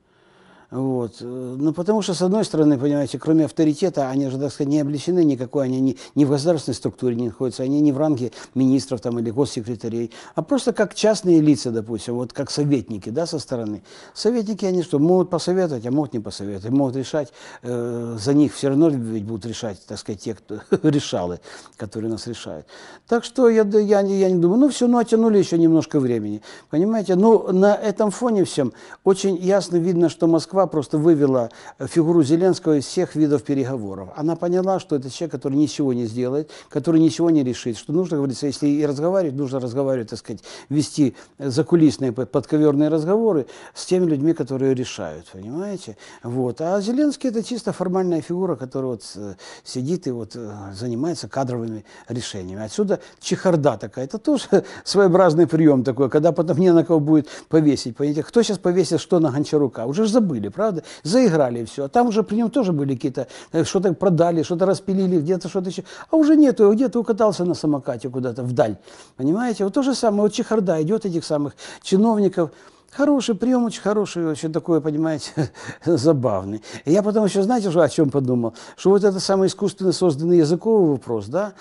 Вот. 0.75 1.19
Ну, 1.21 1.73
потому 1.73 2.03
что, 2.03 2.15
с 2.15 2.23
одной 2.23 2.45
стороны, 2.45 2.77
понимаете, 2.77 3.17
кроме 3.17 3.45
авторитета, 3.45 4.11
они 4.11 4.29
же, 4.29 4.39
так 4.39 4.53
сказать, 4.53 4.69
не 4.73 4.81
обличены 4.81 5.23
никакой, 5.23 5.67
они 5.67 5.81
не, 5.81 5.97
не 6.17 6.25
в 6.25 6.31
государственной 6.31 6.75
структуре 6.75 7.15
не 7.15 7.27
находятся, 7.27 7.63
они 7.63 7.81
не 7.81 7.93
в 7.93 7.99
ранге 7.99 8.33
министров 8.57 9.01
там, 9.01 9.21
или 9.21 9.31
госсекретарей, 9.31 10.11
а 10.35 10.43
просто 10.43 10.73
как 10.73 10.97
частные 10.97 11.41
лица, 11.41 11.71
допустим, 11.71 12.17
вот 12.17 12.33
как 12.33 12.51
советники, 12.51 13.11
да, 13.11 13.25
со 13.25 13.39
стороны. 13.39 13.85
Советники, 14.15 14.65
они 14.65 14.83
что, 14.83 14.99
могут 14.99 15.31
посоветовать, 15.31 15.87
а 15.87 15.93
могут 15.93 16.13
не 16.13 16.19
посоветовать, 16.19 16.77
могут 16.77 16.97
решать, 16.97 17.33
э, 17.63 18.17
за 18.21 18.35
них 18.35 18.53
все 18.53 18.71
равно 18.71 18.89
ведь 18.89 19.25
будут 19.25 19.47
решать, 19.47 19.79
так 19.87 19.97
сказать, 20.01 20.23
те, 20.23 20.35
кто 20.35 20.59
решалы, 20.83 21.39
которые 21.77 22.11
нас 22.11 22.27
решают. 22.27 22.67
Так 23.07 23.23
что 23.23 23.49
я, 23.49 23.63
я, 23.63 24.01
я 24.01 24.29
не 24.29 24.41
думаю, 24.41 24.59
ну 24.59 24.69
все, 24.71 24.89
ну 24.89 24.99
оттянули 24.99 25.39
еще 25.39 25.57
немножко 25.57 26.01
времени, 26.01 26.43
понимаете, 26.69 27.15
ну 27.15 27.53
на 27.53 27.77
этом 27.77 28.11
фоне 28.11 28.43
всем 28.45 28.73
очень 29.05 29.37
ясно 29.37 29.77
видно, 29.77 30.09
что 30.09 30.27
Москва 30.27 30.64
просто 30.67 30.99
вывела 30.99 31.51
э, 31.79 31.87
фигуру 31.87 32.23
Зеленского 32.23 32.79
из 32.79 32.85
всех 32.85 33.15
видов 33.15 33.43
переговоров. 33.43 34.11
Она 34.17 34.37
поняла, 34.37 34.81
что 34.81 34.97
это 34.97 35.11
человек, 35.11 35.33
который 35.33 35.55
ничего 35.55 35.93
не 35.93 36.07
сделает, 36.07 36.51
который 36.69 37.01
ничего 37.01 37.31
не 37.31 37.43
решит, 37.43 37.77
что 37.77 37.93
нужно, 37.93 38.17
говорится, 38.17 38.47
если 38.47 38.69
и 38.69 38.85
разговаривать, 38.87 39.37
нужно 39.37 39.61
разговаривать, 39.61 40.11
так 40.11 40.19
сказать, 40.19 40.43
вести 40.69 41.15
э, 41.39 41.51
закулисные 41.51 42.13
подковерные 42.13 42.89
разговоры 42.89 43.47
с 43.75 43.87
теми 43.87 44.07
людьми, 44.07 44.33
которые 44.33 44.75
решают, 44.75 45.27
понимаете? 45.33 45.97
Вот. 46.23 46.61
А 46.61 46.81
Зеленский 46.81 47.31
это 47.31 47.43
чисто 47.43 47.73
формальная 47.73 48.21
фигура, 48.21 48.57
которая 48.57 48.93
вот 48.93 49.03
э, 49.17 49.35
сидит 49.65 50.07
и 50.07 50.11
вот 50.11 50.37
занимается 50.73 51.29
кадровыми 51.29 51.85
решениями. 52.09 52.65
Отсюда 52.65 53.01
чехарда 53.21 53.77
такая. 53.77 54.05
Это 54.05 54.19
тоже 54.19 54.65
своеобразный 54.85 55.47
прием 55.47 55.85
такой, 55.85 56.11
когда 56.11 56.33
потом 56.33 56.59
не 56.59 56.73
на 56.73 56.85
кого 56.85 57.01
будет 57.01 57.29
повесить. 57.49 57.97
Понимаете? 57.97 58.23
Кто 58.23 58.43
сейчас 58.43 58.59
повесит 58.59 59.01
что 59.01 59.21
на 59.21 59.31
Гончарука? 59.31 59.87
Уже 59.87 60.07
ж 60.07 60.09
забыли, 60.45 60.49
правда? 60.49 60.83
Заиграли 61.03 61.65
все. 61.65 61.85
А 61.85 61.89
там 61.89 62.09
уже 62.09 62.23
при 62.23 62.37
нем 62.37 62.51
тоже 62.51 62.73
были 62.73 62.95
какие-то, 62.95 63.27
э, 63.53 63.65
что-то 63.65 63.93
продали, 63.95 64.43
что-то 64.43 64.67
распилили, 64.67 65.21
где-то 65.21 65.49
что-то 65.49 65.71
еще. 65.71 65.85
А 66.11 66.17
уже 66.17 66.37
нету, 66.37 66.73
где-то 66.73 67.01
укатался 67.01 67.45
на 67.45 67.55
самокате 67.55 68.09
куда-то 68.09 68.43
вдаль. 68.43 68.77
Понимаете? 69.17 69.65
Вот 69.65 69.75
то 69.75 69.83
же 69.83 69.95
самое, 69.95 70.23
вот 70.23 70.33
чехарда 70.33 70.83
идет 70.83 71.07
этих 71.07 71.25
самых 71.25 71.55
чиновников, 71.83 72.51
Хороший 72.97 73.35
прием, 73.35 73.65
очень 73.65 73.83
хороший, 73.83 74.25
очень 74.25 74.53
такой, 74.53 74.81
понимаете, 74.81 75.51
забавный. 75.85 76.63
И 76.85 76.93
я 76.93 77.03
потом 77.03 77.25
еще, 77.25 77.43
знаете, 77.43 77.69
о 77.69 77.89
чем 77.89 78.09
подумал? 78.11 78.55
Что 78.77 78.91
вот 78.91 79.03
это 79.03 79.19
самый 79.19 79.49
искусственно 79.49 79.91
созданный 79.91 80.39
языковый 80.39 80.91
вопрос, 80.91 81.27
да, 81.27 81.55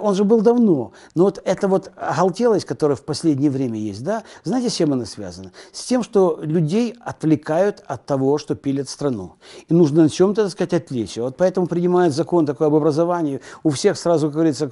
он 0.00 0.14
же 0.14 0.24
был 0.24 0.40
давно, 0.40 0.92
но 1.14 1.24
вот 1.24 1.42
эта 1.44 1.68
вот 1.68 1.92
оголтелость, 1.94 2.64
которая 2.64 2.96
в 2.96 3.04
последнее 3.04 3.50
время 3.50 3.78
есть, 3.78 4.02
да, 4.02 4.22
знаете, 4.44 4.70
с 4.70 4.76
чем 4.76 4.94
она 4.94 5.04
связана? 5.04 5.52
С 5.72 5.84
тем, 5.84 6.02
что 6.02 6.38
людей 6.40 6.94
отвлекают 7.00 7.82
от 7.86 8.06
того, 8.06 8.38
что 8.38 8.54
пилят 8.54 8.88
страну. 8.88 9.34
И 9.68 9.74
нужно 9.74 10.04
на 10.04 10.08
чем-то, 10.08 10.44
так 10.44 10.52
сказать, 10.52 10.72
отвлечь. 10.72 11.18
Вот 11.18 11.36
поэтому 11.36 11.66
принимают 11.66 12.14
закон 12.14 12.46
такой 12.46 12.68
об 12.68 12.74
образовании, 12.74 13.42
у 13.62 13.68
всех 13.68 13.98
сразу, 13.98 14.28
как 14.28 14.36
говорится, 14.36 14.70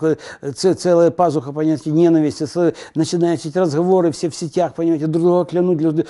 целая 0.54 1.10
пазуха, 1.10 1.52
понимаете, 1.52 1.90
ненависти, 1.90 2.46
начинают 2.94 3.44
эти 3.44 3.58
разговоры 3.58 4.12
все 4.12 4.30
в 4.30 4.34
сетях, 4.34 4.74
понимаете, 4.74 5.08
друг 5.08 5.22
друга 5.22 5.44
клянуть, 5.44 6.05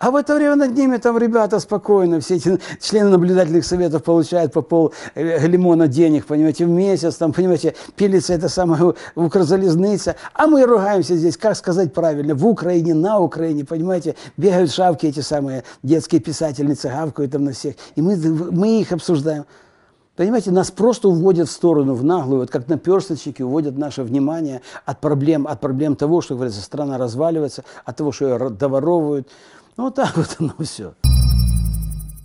а 0.00 0.10
в 0.10 0.16
это 0.16 0.34
время 0.34 0.56
над 0.56 0.74
ними 0.74 0.96
там 0.96 1.18
ребята 1.18 1.60
спокойно, 1.60 2.20
все 2.20 2.36
эти 2.36 2.58
члены 2.80 3.10
наблюдательных 3.10 3.66
советов 3.66 4.02
получают 4.02 4.50
по 4.50 4.62
пол 4.62 4.94
э, 5.14 5.46
лимона 5.46 5.88
денег, 5.88 6.24
понимаете, 6.24 6.64
в 6.64 6.70
месяц, 6.70 7.16
там, 7.16 7.34
понимаете, 7.34 7.74
пилится 7.96 8.32
это 8.32 8.48
самое 8.48 8.94
укрзалезница, 9.14 10.16
а 10.32 10.46
мы 10.46 10.64
ругаемся 10.64 11.16
здесь, 11.16 11.36
как 11.36 11.54
сказать 11.54 11.92
правильно, 11.92 12.34
в 12.34 12.46
Украине, 12.46 12.94
на 12.94 13.18
Украине, 13.20 13.66
понимаете, 13.66 14.16
бегают 14.38 14.72
шавки 14.72 15.04
эти 15.04 15.20
самые 15.20 15.64
детские 15.82 16.22
писательницы, 16.22 16.88
гавкают 16.88 17.32
там 17.32 17.44
на 17.44 17.52
всех, 17.52 17.74
и 17.94 18.00
мы, 18.00 18.16
мы 18.16 18.80
их 18.80 18.92
обсуждаем. 18.92 19.44
Понимаете, 20.20 20.50
нас 20.50 20.70
просто 20.70 21.08
уводят 21.08 21.48
в 21.48 21.50
сторону, 21.50 21.94
в 21.94 22.04
наглую, 22.04 22.40
вот 22.40 22.50
как 22.50 22.68
наперсточники 22.68 23.40
уводят 23.40 23.78
наше 23.78 24.02
внимание 24.02 24.60
от 24.84 25.00
проблем, 25.00 25.46
от 25.46 25.60
проблем 25.60 25.96
того, 25.96 26.20
что, 26.20 26.34
говорится, 26.34 26.60
страна 26.60 26.98
разваливается, 26.98 27.64
от 27.86 27.96
того, 27.96 28.12
что 28.12 28.26
ее 28.26 28.50
доворовывают. 28.50 29.28
Ну, 29.78 29.84
вот 29.84 29.94
так 29.94 30.14
вот 30.18 30.36
оно 30.38 30.52
все. 30.60 30.92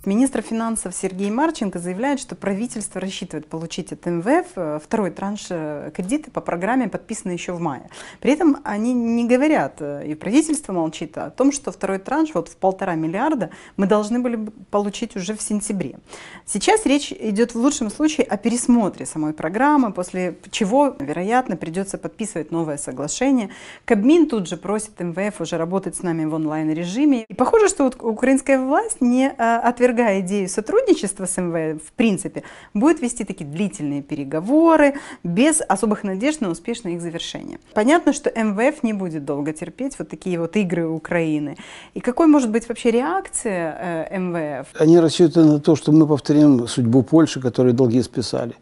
Министр 0.06 0.40
финансов 0.40 0.94
Сергей 0.94 1.32
Марченко 1.32 1.80
заявляет, 1.80 2.20
что 2.20 2.36
правительство 2.36 3.00
рассчитывает 3.00 3.48
получить 3.48 3.92
от 3.92 4.06
МВФ 4.06 4.46
э, 4.54 4.78
второй 4.80 5.10
транш 5.10 5.46
э, 5.50 5.90
кредиты 5.92 6.30
по 6.30 6.40
программе, 6.40 6.88
подписанной 6.88 7.34
еще 7.34 7.50
в 7.52 7.60
мае. 7.60 7.90
При 8.20 8.30
этом 8.30 8.58
они 8.62 8.92
не 8.92 9.26
говорят, 9.26 9.78
э, 9.80 10.06
и 10.06 10.14
правительство 10.14 10.72
молчит, 10.72 11.18
о 11.18 11.30
том, 11.30 11.50
что 11.50 11.72
второй 11.72 11.98
транш 11.98 12.34
вот 12.34 12.48
в 12.48 12.56
полтора 12.56 12.94
миллиарда 12.94 13.50
мы 13.76 13.88
должны 13.88 14.20
были 14.20 14.38
получить 14.70 15.16
уже 15.16 15.34
в 15.34 15.42
сентябре. 15.42 15.98
Сейчас 16.44 16.86
речь 16.86 17.10
идет 17.10 17.56
в 17.56 17.58
лучшем 17.58 17.90
случае 17.90 18.28
о 18.28 18.36
пересмотре 18.36 19.06
самой 19.06 19.32
программы, 19.32 19.92
после 19.92 20.38
чего, 20.52 20.94
вероятно, 21.00 21.56
придется 21.56 21.98
подписывать 21.98 22.52
новое 22.52 22.76
соглашение. 22.76 23.50
Кабмин 23.84 24.28
тут 24.28 24.46
же 24.46 24.56
просит 24.56 25.00
МВФ 25.00 25.40
уже 25.40 25.56
работать 25.56 25.96
с 25.96 26.04
нами 26.04 26.26
в 26.26 26.34
онлайн-режиме. 26.34 27.24
И 27.24 27.34
похоже, 27.34 27.66
что 27.68 27.82
вот 27.82 28.00
украинская 28.00 28.60
власть 28.60 29.00
не 29.00 29.28
отвергает 29.28 29.95
отвергая 29.96 30.20
идею 30.20 30.48
сотрудничества 30.48 31.24
с 31.24 31.40
МВФ, 31.40 31.82
в 31.82 31.92
принципе, 31.92 32.42
будет 32.74 33.00
вести 33.00 33.24
такие 33.24 33.48
длительные 33.48 34.02
переговоры 34.02 34.94
без 35.24 35.62
особых 35.66 36.04
надежд 36.04 36.40
на 36.40 36.50
успешное 36.50 36.92
их 36.92 37.00
завершение. 37.00 37.58
Понятно, 37.74 38.12
что 38.12 38.30
МВФ 38.30 38.82
не 38.82 38.92
будет 38.92 39.24
долго 39.24 39.52
терпеть 39.52 39.98
вот 39.98 40.08
такие 40.08 40.38
вот 40.38 40.56
игры 40.56 40.86
Украины. 40.86 41.56
И 41.94 42.00
какой 42.00 42.26
может 42.26 42.50
быть 42.50 42.68
вообще 42.68 42.90
реакция 42.90 44.08
э, 44.10 44.18
МВФ? 44.18 44.68
Они 44.78 44.98
рассчитывают 44.98 45.52
на 45.52 45.60
то, 45.60 45.76
что 45.76 45.92
мы 45.92 46.06
повторим 46.06 46.68
судьбу 46.68 47.02
Польши, 47.02 47.40
которые 47.40 47.72
долги 47.72 48.02
списали 48.02 48.54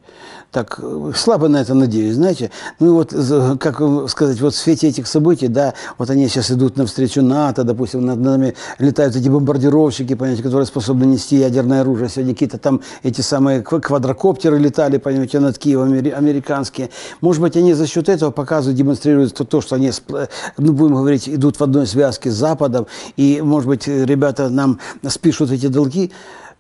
так 0.55 0.81
слабо 1.16 1.49
на 1.49 1.61
это 1.61 1.75
надеюсь, 1.75 2.14
знаете. 2.14 2.51
Ну 2.79 2.87
и 2.87 2.90
вот, 2.90 3.12
как 3.59 3.83
сказать, 4.09 4.40
вот 4.40 4.55
в 4.55 4.57
свете 4.57 4.87
этих 4.88 5.09
событий, 5.09 5.49
да, 5.49 5.75
вот 5.99 6.11
они 6.11 6.29
сейчас 6.29 6.53
идут 6.53 6.77
навстречу 6.77 7.23
НАТО, 7.23 7.64
допустим, 7.64 8.07
над 8.07 8.20
нами 8.20 8.55
летают 8.79 9.16
эти 9.16 9.29
бомбардировщики, 9.29 10.14
понимаете, 10.14 10.44
которые 10.44 10.66
способны 10.66 11.07
нести 11.07 11.24
ядерное 11.33 11.81
оружие. 11.81 12.09
Сегодня 12.09 12.35
какие-то 12.35 12.59
там 12.59 12.81
эти 13.03 13.21
самые 13.21 13.63
квадрокоптеры 13.63 14.59
летали, 14.59 14.99
понимаете, 14.99 15.41
над 15.41 15.59
Киевом, 15.59 15.93
американские. 15.93 16.91
Может 17.21 17.41
быть, 17.43 17.57
они 17.57 17.75
за 17.75 17.87
счет 17.87 18.09
этого 18.09 18.31
показывают, 18.31 18.77
демонстрируют 18.77 19.35
то, 19.35 19.45
то 19.45 19.61
что 19.61 19.77
они, 19.77 19.91
ну, 20.59 20.73
будем 20.73 20.97
говорить, 20.97 21.29
идут 21.29 21.59
в 21.59 21.63
одной 21.63 21.87
связке 21.87 22.31
с 22.31 22.35
Западом, 22.35 22.87
и, 23.17 23.41
может 23.43 23.69
быть, 23.69 23.87
ребята 23.87 24.49
нам 24.49 24.81
спишут 25.09 25.51
эти 25.51 25.67
долги. 25.67 26.13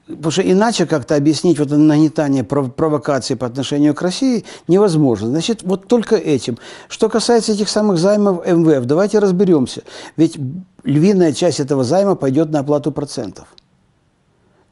Потому 0.06 0.30
что 0.32 0.42
иначе 0.42 0.84
как-то 0.84 1.16
объяснить 1.16 1.58
вот 1.58 1.68
это 1.68 1.78
нагнетание 1.78 2.44
провокации 2.44 3.36
по 3.36 3.46
отношению 3.46 3.94
к 3.94 4.02
России 4.02 4.44
невозможно. 4.68 5.28
Значит, 5.28 5.62
вот 5.62 5.88
только 5.88 6.16
этим. 6.16 6.58
Что 6.88 7.08
касается 7.08 7.52
этих 7.52 7.70
самых 7.70 7.96
займов 7.96 8.46
МВФ, 8.46 8.84
давайте 8.84 9.18
разберемся. 9.18 9.82
Ведь 10.18 10.36
львиная 10.82 11.32
часть 11.32 11.58
этого 11.58 11.84
займа 11.84 12.16
пойдет 12.16 12.50
на 12.50 12.60
оплату 12.60 12.92
процентов. 12.92 13.46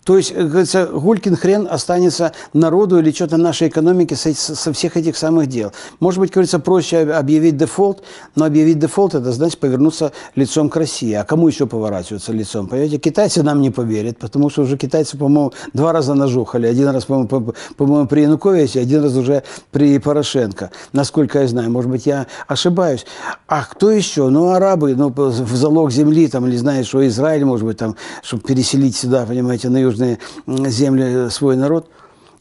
То 0.04 0.16
есть, 0.16 0.34
говорится, 0.34 0.86
Гулькин 0.86 1.36
хрен 1.36 1.68
останется 1.70 2.32
народу 2.52 2.98
или 2.98 3.12
что-то 3.12 3.36
нашей 3.36 3.68
экономике 3.68 4.16
со, 4.16 4.34
со 4.34 4.72
всех 4.72 4.96
этих 4.96 5.16
самых 5.16 5.46
дел. 5.46 5.72
Может 6.00 6.18
быть, 6.18 6.32
говорится, 6.32 6.58
проще 6.58 7.00
объявить 7.02 7.56
дефолт, 7.56 8.02
но 8.34 8.44
объявить 8.44 8.80
дефолт– 8.80 9.14
это 9.14 9.30
значит 9.30 9.60
повернуться 9.60 10.12
лицом 10.34 10.68
к 10.68 10.76
России. 10.76 11.12
А 11.12 11.22
кому 11.22 11.46
еще 11.46 11.66
поворачиваться 11.66 12.32
лицом? 12.32 12.66
Понимаете, 12.66 12.98
китайцы 12.98 13.44
нам 13.44 13.60
не 13.60 13.70
поверят, 13.70 14.18
потому 14.18 14.50
что 14.50 14.62
уже 14.62 14.76
китайцы, 14.76 15.16
по-моему, 15.16 15.52
два 15.72 15.92
раза 15.92 16.14
нажухали. 16.14 16.66
Один 16.66 16.88
раз, 16.88 17.04
по-моему, 17.04 17.28
по, 17.28 17.54
по 17.76 18.06
при 18.06 18.22
Януковиче, 18.22 18.80
один 18.80 19.04
раз 19.04 19.14
уже 19.14 19.44
при 19.70 19.98
Порошенко. 19.98 20.72
Насколько 20.92 21.40
я 21.40 21.46
знаю, 21.46 21.70
может 21.70 21.90
быть, 21.90 22.06
я 22.06 22.26
ошибаюсь. 22.48 23.06
А 23.46 23.64
кто 23.64 23.92
еще? 23.92 24.28
Ну, 24.30 24.50
арабы, 24.50 24.96
ну, 24.96 25.10
в 25.10 25.54
залог 25.54 25.92
земли, 25.92 26.26
там, 26.26 26.46
или 26.48 26.56
знаешь, 26.56 26.86
что 26.86 27.06
Израиль, 27.06 27.44
может 27.44 27.66
быть, 27.66 27.76
там, 27.76 27.94
чтобы 28.22 28.42
переселить 28.42 28.96
сюда, 28.96 29.26
понимаете, 29.26 29.68
на 29.68 29.91
южные 29.92 30.18
земли 30.46 31.04
э, 31.04 31.30
свой 31.30 31.56
народ. 31.56 31.88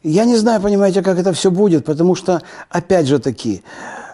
Я 0.04 0.26
не 0.26 0.36
знаю, 0.36 0.62
понимаете, 0.62 1.04
как 1.04 1.20
это 1.20 1.32
все 1.32 1.52
будет, 1.52 1.86
потому 1.86 2.16
что, 2.16 2.42
опять 2.70 3.06
же 3.06 3.20
таки, 3.20 3.62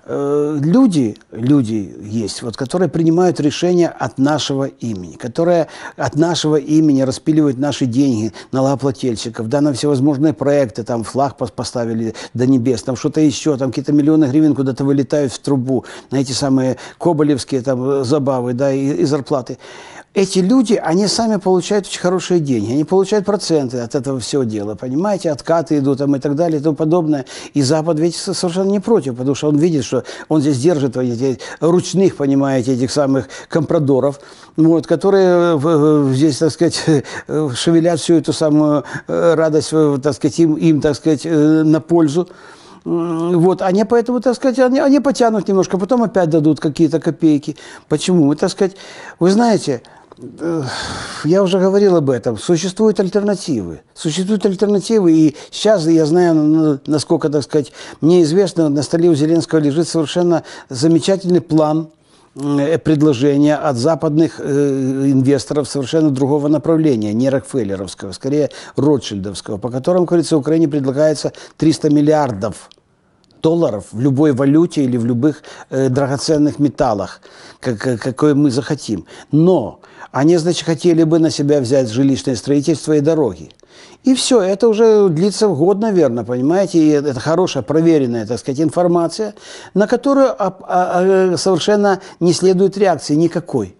э, 0.03 0.57
люди, 0.61 1.15
люди 1.31 1.95
есть, 2.03 2.41
вот, 2.41 2.57
которые 2.57 2.89
принимают 2.89 3.39
решения 3.39 3.87
от 3.87 4.17
нашего 4.17 4.65
имени, 4.65 5.15
которые 5.15 5.67
от 5.95 6.15
нашего 6.15 6.57
имени 6.57 7.03
распиливают 7.03 7.57
наши 7.57 7.85
деньги 7.85 8.33
налогоплательщиков, 8.51 9.47
да, 9.47 9.61
на 9.61 9.71
всевозможные 9.71 10.33
проекты, 10.33 10.83
там 10.83 11.05
флаг 11.05 11.37
поставили 11.37 12.15
до 12.33 12.45
небес, 12.45 12.83
там 12.83 12.97
что-то 12.97 13.21
еще, 13.21 13.55
там 13.55 13.69
какие-то 13.69 13.93
миллионы 13.93 14.25
гривен 14.25 14.55
куда-то 14.55 14.83
вылетают 14.83 15.31
в 15.31 15.39
трубу, 15.39 15.85
на 16.11 16.17
эти 16.17 16.33
самые 16.33 16.75
коболевские 16.97 17.61
там 17.61 18.03
забавы, 18.03 18.53
да, 18.53 18.73
и, 18.73 18.87
и 18.87 19.05
зарплаты 19.05 19.57
эти 20.17 20.39
люди, 20.39 20.73
они 20.73 21.05
сами 21.05 21.35
получают 21.35 21.85
очень 21.85 21.99
хорошие 21.99 22.39
деньги, 22.39 22.71
они 22.71 22.83
получают 22.83 23.23
проценты 23.23 23.77
от 23.77 23.93
этого 23.93 24.19
всего 24.19 24.43
дела, 24.43 24.73
понимаете, 24.73 25.29
откаты 25.29 25.77
идут 25.77 25.99
там 25.99 26.15
и 26.15 26.19
так 26.19 26.33
далее 26.33 26.59
и 26.59 26.63
тому 26.63 26.75
подобное. 26.75 27.25
И 27.53 27.61
Запад 27.61 27.99
ведь 27.99 28.15
совершенно 28.15 28.71
не 28.71 28.79
против, 28.79 29.15
потому 29.15 29.35
что 29.35 29.49
он 29.49 29.57
видит, 29.57 29.85
что 29.85 30.03
он 30.27 30.41
здесь 30.41 30.57
держит 30.57 30.97
эти 30.97 31.39
ручных, 31.59 32.15
понимаете, 32.15 32.73
этих 32.73 32.89
самых 32.89 33.29
компрадоров, 33.47 34.19
вот, 34.55 34.87
которые 34.87 35.59
здесь, 36.15 36.39
так 36.39 36.51
сказать, 36.51 36.83
шевелят 37.27 37.99
всю 37.99 38.15
эту 38.15 38.33
самую 38.33 38.85
э, 39.07 39.33
радость, 39.35 39.69
э, 39.71 39.99
так 40.01 40.15
сказать, 40.15 40.39
им, 40.39 40.55
им 40.55 40.81
так 40.81 40.95
сказать, 40.95 41.27
э, 41.27 41.61
на 41.63 41.79
пользу. 41.79 42.27
Вот, 42.85 43.61
они 43.61 43.83
поэтому, 43.83 44.21
так 44.21 44.35
сказать, 44.35 44.57
они, 44.59 44.79
они 44.79 44.99
потянут 44.99 45.47
немножко, 45.47 45.77
потом 45.77 46.03
опять 46.03 46.29
дадут 46.29 46.59
какие-то 46.59 46.99
копейки. 47.01 47.57
Почему? 47.89 48.29
Вы, 48.29 48.35
так 48.35 48.49
сказать, 48.49 48.77
вы 49.19 49.29
знаете, 49.29 49.81
я 51.23 51.43
уже 51.43 51.59
говорил 51.59 51.95
об 51.95 52.09
этом, 52.09 52.37
существуют 52.37 52.99
альтернативы. 52.99 53.81
Существуют 53.93 54.45
альтернативы, 54.45 55.11
и 55.11 55.35
сейчас 55.51 55.85
я 55.85 56.05
знаю, 56.05 56.79
насколько, 56.87 57.29
так 57.29 57.43
сказать, 57.43 57.71
мне 58.01 58.23
известно, 58.23 58.69
на 58.69 58.81
столе 58.81 59.09
у 59.09 59.15
Зеленского 59.15 59.59
лежит 59.59 59.87
совершенно 59.87 60.43
замечательный 60.69 61.41
план 61.41 61.89
э, 62.35 62.79
предложения 62.79 63.55
от 63.55 63.77
западных 63.77 64.39
э, 64.39 64.43
инвесторов 65.11 65.69
совершенно 65.69 66.09
другого 66.09 66.47
направления, 66.47 67.13
не 67.13 67.29
Рокфеллеровского, 67.29 68.11
скорее 68.11 68.49
Ротшильдовского, 68.75 69.57
по 69.57 69.69
которым, 69.69 70.05
говорится, 70.05 70.37
Украине 70.37 70.67
предлагается 70.67 71.31
300 71.57 71.91
миллиардов 71.91 72.69
долларов 73.41 73.85
в 73.91 73.99
любой 73.99 74.33
валюте 74.33 74.83
или 74.83 74.97
в 74.97 75.05
любых 75.05 75.43
э, 75.69 75.89
драгоценных 75.89 76.59
металлах, 76.59 77.21
как, 77.59 77.79
какой 77.79 78.33
мы 78.33 78.51
захотим. 78.51 79.05
Но 79.31 79.79
они, 80.11 80.37
значит, 80.37 80.65
хотели 80.65 81.03
бы 81.03 81.19
на 81.19 81.29
себя 81.29 81.59
взять 81.59 81.89
жилищное 81.89 82.35
строительство 82.35 82.93
и 82.93 83.01
дороги. 83.01 83.51
И 84.03 84.15
все, 84.15 84.41
это 84.41 84.67
уже 84.67 85.09
длится 85.09 85.47
год, 85.47 85.79
наверное, 85.79 86.23
понимаете, 86.23 86.79
и 86.79 86.89
это 86.89 87.19
хорошая, 87.19 87.63
проверенная, 87.63 88.25
так 88.25 88.39
сказать, 88.39 88.61
информация, 88.61 89.35
на 89.73 89.87
которую 89.87 90.29
а, 90.29 90.47
а, 90.47 91.33
а, 91.33 91.37
совершенно 91.37 92.01
не 92.19 92.33
следует 92.33 92.77
реакции 92.77 93.15
никакой. 93.15 93.76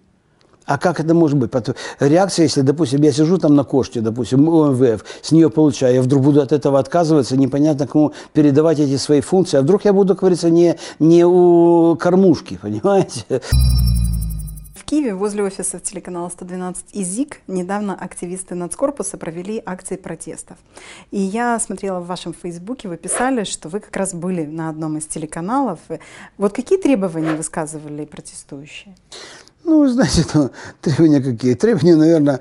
А 0.68 0.76
как 0.76 1.00
это 1.00 1.14
может 1.14 1.38
быть? 1.38 1.50
Реакция, 1.98 2.44
если, 2.44 2.60
допустим, 2.60 3.00
я 3.02 3.10
сижу 3.10 3.38
там 3.38 3.54
на 3.54 3.64
коште, 3.64 4.02
допустим, 4.02 4.48
ОМВФ, 4.48 5.02
с 5.22 5.32
нее 5.32 5.48
получаю, 5.48 5.94
я 5.94 6.02
вдруг 6.02 6.22
буду 6.22 6.42
от 6.42 6.52
этого 6.52 6.78
отказываться, 6.78 7.38
непонятно 7.38 7.86
кому 7.86 8.12
передавать 8.34 8.78
эти 8.78 8.98
свои 8.98 9.22
функции, 9.22 9.56
а 9.56 9.62
вдруг 9.62 9.86
я 9.86 9.94
буду, 9.94 10.14
как 10.14 10.20
говорится, 10.20 10.50
не, 10.50 10.76
не 10.98 11.24
у 11.24 11.96
кормушки, 11.96 12.58
понимаете? 12.62 13.40
Киеве 14.88 15.14
возле 15.14 15.42
офиса 15.42 15.80
телеканала 15.80 16.30
112 16.30 16.94
ИЗИК 16.94 17.42
недавно 17.46 17.94
активисты 17.94 18.54
нацкорпуса 18.54 19.18
провели 19.18 19.62
акции 19.66 19.96
протестов. 19.96 20.56
И 21.10 21.20
я 21.20 21.58
смотрела 21.60 22.00
в 22.00 22.06
вашем 22.06 22.32
фейсбуке, 22.32 22.88
вы 22.88 22.96
писали, 22.96 23.44
что 23.44 23.68
вы 23.68 23.80
как 23.80 23.94
раз 23.94 24.14
были 24.14 24.46
на 24.46 24.70
одном 24.70 24.96
из 24.96 25.04
телеканалов. 25.04 25.78
Вот 26.38 26.54
какие 26.54 26.78
требования 26.78 27.34
высказывали 27.34 28.06
протестующие? 28.06 28.94
Ну, 29.68 29.86
знаете, 29.86 30.24
ну, 30.32 30.48
требования 30.80 31.20
какие? 31.20 31.52
Требования, 31.52 31.94
наверное, 31.94 32.40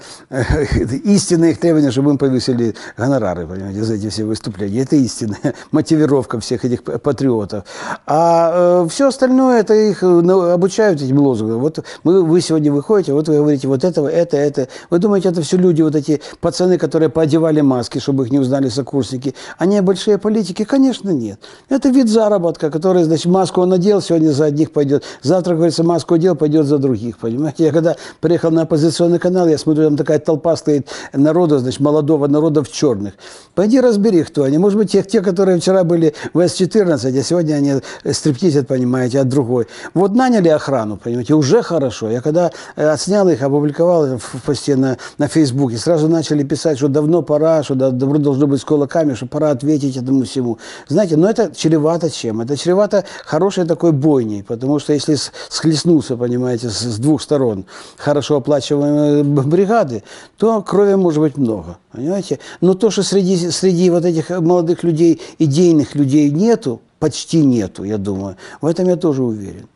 истинные 1.04 1.52
их 1.52 1.60
требования, 1.60 1.92
чтобы 1.92 2.12
им 2.12 2.18
повысили 2.18 2.74
гонорары, 2.96 3.46
понимаете, 3.46 3.84
за 3.84 3.96
эти 3.96 4.08
все 4.08 4.24
выступления. 4.24 4.84
Это 4.84 4.96
истинная 4.96 5.54
мотивировка 5.72 6.40
всех 6.40 6.64
этих 6.64 6.84
патриотов. 6.84 7.66
А 8.06 8.86
э, 8.86 8.90
все 8.90 9.10
остальное, 9.10 9.60
это 9.60 9.74
их 9.74 10.04
ну, 10.04 10.52
обучают 10.52 11.02
этим 11.02 11.20
лозунгам. 11.20 11.60
Вот 11.60 11.84
мы, 12.06 12.24
вы 12.24 12.40
сегодня 12.40 12.72
выходите, 12.72 13.12
вот 13.12 13.28
вы 13.28 13.36
говорите 13.36 13.68
вот 13.68 13.84
этого, 13.84 14.08
это, 14.08 14.38
это. 14.38 14.70
Вы 14.90 15.00
думаете, 15.00 15.28
это 15.28 15.42
все 15.42 15.58
люди, 15.58 15.82
вот 15.82 15.96
эти 15.96 16.22
пацаны, 16.40 16.78
которые 16.78 17.10
поодевали 17.10 17.60
маски, 17.60 18.00
чтобы 18.00 18.24
их 18.24 18.32
не 18.32 18.40
узнали 18.40 18.70
сокурсники. 18.70 19.36
Они 19.58 19.82
большие 19.82 20.18
политики? 20.18 20.64
Конечно, 20.64 21.10
нет. 21.10 21.42
Это 21.68 21.90
вид 21.90 22.08
заработка, 22.08 22.72
который, 22.72 23.04
значит, 23.04 23.26
маску 23.26 23.60
он 23.60 23.70
надел, 23.70 24.02
сегодня 24.02 24.30
за 24.30 24.46
одних 24.46 24.72
пойдет. 24.72 25.04
Завтра, 25.22 25.56
говорится, 25.56 25.84
маску 25.84 26.14
одел, 26.14 26.34
пойдет 26.38 26.66
за 26.66 26.78
других 26.78 27.17
понимаете. 27.20 27.66
Я 27.66 27.72
когда 27.72 27.96
приехал 28.22 28.52
на 28.52 28.64
оппозиционный 28.64 29.20
канал, 29.20 29.48
я 29.48 29.58
смотрю, 29.58 29.86
там 29.86 29.98
такая 29.98 30.20
толпа 30.20 30.56
стоит 30.56 30.88
народа, 31.14 31.60
значит, 31.60 31.80
молодого 31.80 32.28
народа 32.28 32.64
в 32.64 32.72
черных. 32.72 33.14
Пойди 33.56 33.80
разбери, 33.80 34.24
кто 34.24 34.44
они. 34.44 34.58
Может 34.58 34.78
быть, 34.78 34.92
тех, 34.92 35.08
те, 35.08 35.22
которые 35.22 35.60
вчера 35.60 35.84
были 35.84 36.14
в 36.34 36.40
С-14, 36.40 37.20
а 37.20 37.24
сегодня 37.24 37.56
они 37.56 37.74
стриптизят, 38.12 38.68
понимаете, 38.68 39.20
от 39.20 39.30
другой. 39.30 39.68
Вот 39.94 40.14
наняли 40.16 40.50
охрану, 40.50 40.98
понимаете, 40.98 41.34
уже 41.34 41.62
хорошо. 41.62 42.10
Я 42.10 42.22
когда 42.22 42.52
э, 42.76 42.88
отснял 42.88 43.28
их, 43.30 43.42
опубликовал 43.42 44.18
в 44.18 44.42
посте 44.46 44.76
на, 44.76 44.98
на 45.18 45.28
Фейсбуке, 45.28 45.78
сразу 45.78 46.08
начали 46.08 46.44
писать, 46.44 46.78
что 46.78 46.88
давно 46.88 47.22
пора, 47.22 47.64
что 47.64 47.76
давно 47.76 48.18
должно 48.18 48.48
быть 48.48 48.62
с 48.62 48.66
кулаками, 48.66 49.14
что 49.14 49.26
пора 49.26 49.52
ответить 49.52 49.98
этому 49.98 50.24
всему. 50.24 50.58
Знаете, 50.88 51.18
но 51.18 51.30
это 51.30 51.52
чревато 51.56 52.10
чем? 52.10 52.42
Это 52.42 52.58
чревато 52.58 53.06
хорошей 53.26 53.66
такой 53.66 53.92
бойней, 53.92 54.44
потому 54.44 54.80
что 54.80 54.94
если 54.94 55.16
схлестнулся, 55.50 56.18
понимаете, 56.18 56.70
с, 56.70 56.80
с 56.80 57.00
двух 57.08 57.22
сторон 57.22 57.66
хорошо 57.98 58.36
оплачиваемые 58.36 59.24
бригады, 59.24 60.04
то 60.38 60.62
крови 60.62 60.96
может 60.96 61.22
быть 61.22 61.38
много. 61.38 61.78
Понимаете? 61.92 62.40
Но 62.62 62.74
то, 62.74 62.92
что 62.92 63.04
среди, 63.04 63.50
среди 63.50 63.90
вот 63.90 64.04
этих 64.04 64.30
молодых 64.30 64.84
людей, 64.84 65.22
идейных 65.40 65.96
людей 65.96 66.30
нету, 66.30 66.82
почти 67.00 67.46
нету, 67.46 67.84
я 67.86 67.98
думаю, 67.98 68.36
в 68.62 68.66
этом 68.66 68.88
я 68.88 68.98
тоже 68.98 69.24
уверен. 69.24 69.68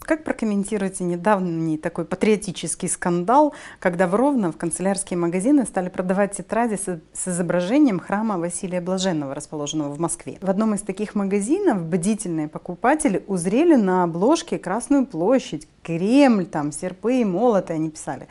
Как 0.00 0.24
прокомментируете 0.24 1.04
недавний 1.04 1.78
такой 1.78 2.04
патриотический 2.04 2.88
скандал, 2.88 3.54
когда 3.78 4.06
в 4.08 4.14
Ровно 4.14 4.50
в 4.50 4.56
канцелярские 4.56 5.16
магазины 5.16 5.64
стали 5.64 5.88
продавать 5.88 6.36
тетради 6.36 6.74
с, 6.74 7.00
с 7.12 7.28
изображением 7.28 8.00
храма 8.00 8.36
Василия 8.36 8.80
Блаженного, 8.80 9.34
расположенного 9.34 9.92
в 9.92 10.00
Москве? 10.00 10.38
В 10.42 10.50
одном 10.50 10.74
из 10.74 10.80
таких 10.80 11.14
магазинов 11.14 11.82
бдительные 11.86 12.48
покупатели 12.48 13.22
узрели 13.26 13.76
на 13.76 14.02
обложке 14.02 14.58
Красную 14.58 15.06
площадь, 15.06 15.68
Кремль, 15.82 16.46
там, 16.46 16.72
серпы 16.72 17.20
и 17.20 17.24
молоты 17.24 17.72
они 17.72 17.90
писали. 17.90 18.28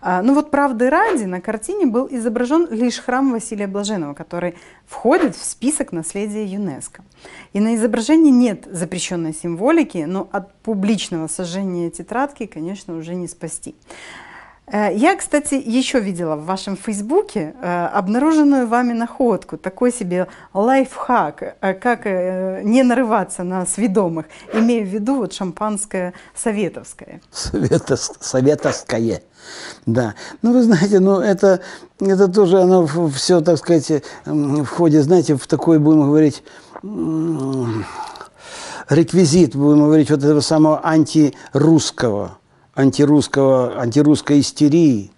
А, 0.00 0.22
ну 0.22 0.34
вот 0.34 0.50
правды 0.50 0.88
ради, 0.88 1.24
на 1.24 1.40
картине 1.40 1.86
был 1.86 2.08
изображен 2.10 2.68
лишь 2.70 2.98
храм 2.98 3.32
Василия 3.32 3.66
Блаженного, 3.66 4.14
который 4.14 4.54
входит 4.86 5.36
в 5.36 5.44
список 5.44 5.92
наследия 5.92 6.44
ЮНЕСКО. 6.44 7.04
И 7.52 7.60
на 7.60 7.74
изображении 7.74 8.30
нет 8.30 8.66
запрещенной 8.70 9.34
символики, 9.34 9.98
но 9.98 10.28
от 10.32 10.54
публичного 10.62 11.26
сожжения 11.26 11.90
тетрадки, 11.90 12.46
конечно, 12.46 12.96
уже 12.96 13.14
не 13.14 13.28
спасти. 13.28 13.74
Э, 14.66 14.94
я, 14.94 15.16
кстати, 15.16 15.54
еще 15.54 16.00
видела 16.00 16.36
в 16.36 16.46
вашем 16.46 16.76
фейсбуке 16.76 17.54
э, 17.60 17.86
обнаруженную 17.86 18.66
вами 18.66 18.92
находку, 18.92 19.58
такой 19.58 19.92
себе 19.92 20.26
лайфхак, 20.54 21.56
э, 21.60 21.74
как 21.74 22.06
не 22.06 22.82
нарываться 22.82 23.42
на 23.42 23.66
сведомых, 23.66 24.26
имея 24.52 24.84
в 24.84 24.88
виду 24.88 25.16
вот 25.16 25.32
шампанское 25.32 26.14
советовское. 26.34 27.20
Советос, 27.30 28.12
советовское. 28.20 29.22
Да. 29.84 30.14
Ну, 30.40 30.52
вы 30.52 30.62
знаете, 30.62 31.00
ну, 31.00 31.20
это, 31.20 31.60
это 32.00 32.28
тоже, 32.28 32.62
оно 32.62 32.86
все, 32.86 33.42
так 33.42 33.58
сказать, 33.58 34.02
входит, 34.64 35.04
знаете, 35.04 35.36
в 35.36 35.46
такой, 35.46 35.78
будем 35.78 36.06
говорить, 36.06 36.42
реквизит, 38.88 39.54
будем 39.54 39.84
говорить, 39.84 40.10
вот 40.10 40.24
этого 40.24 40.40
самого 40.40 40.80
антирусского 40.86 42.38
антирусского, 42.76 43.80
антирусской 43.80 44.40
истерии, 44.40 45.10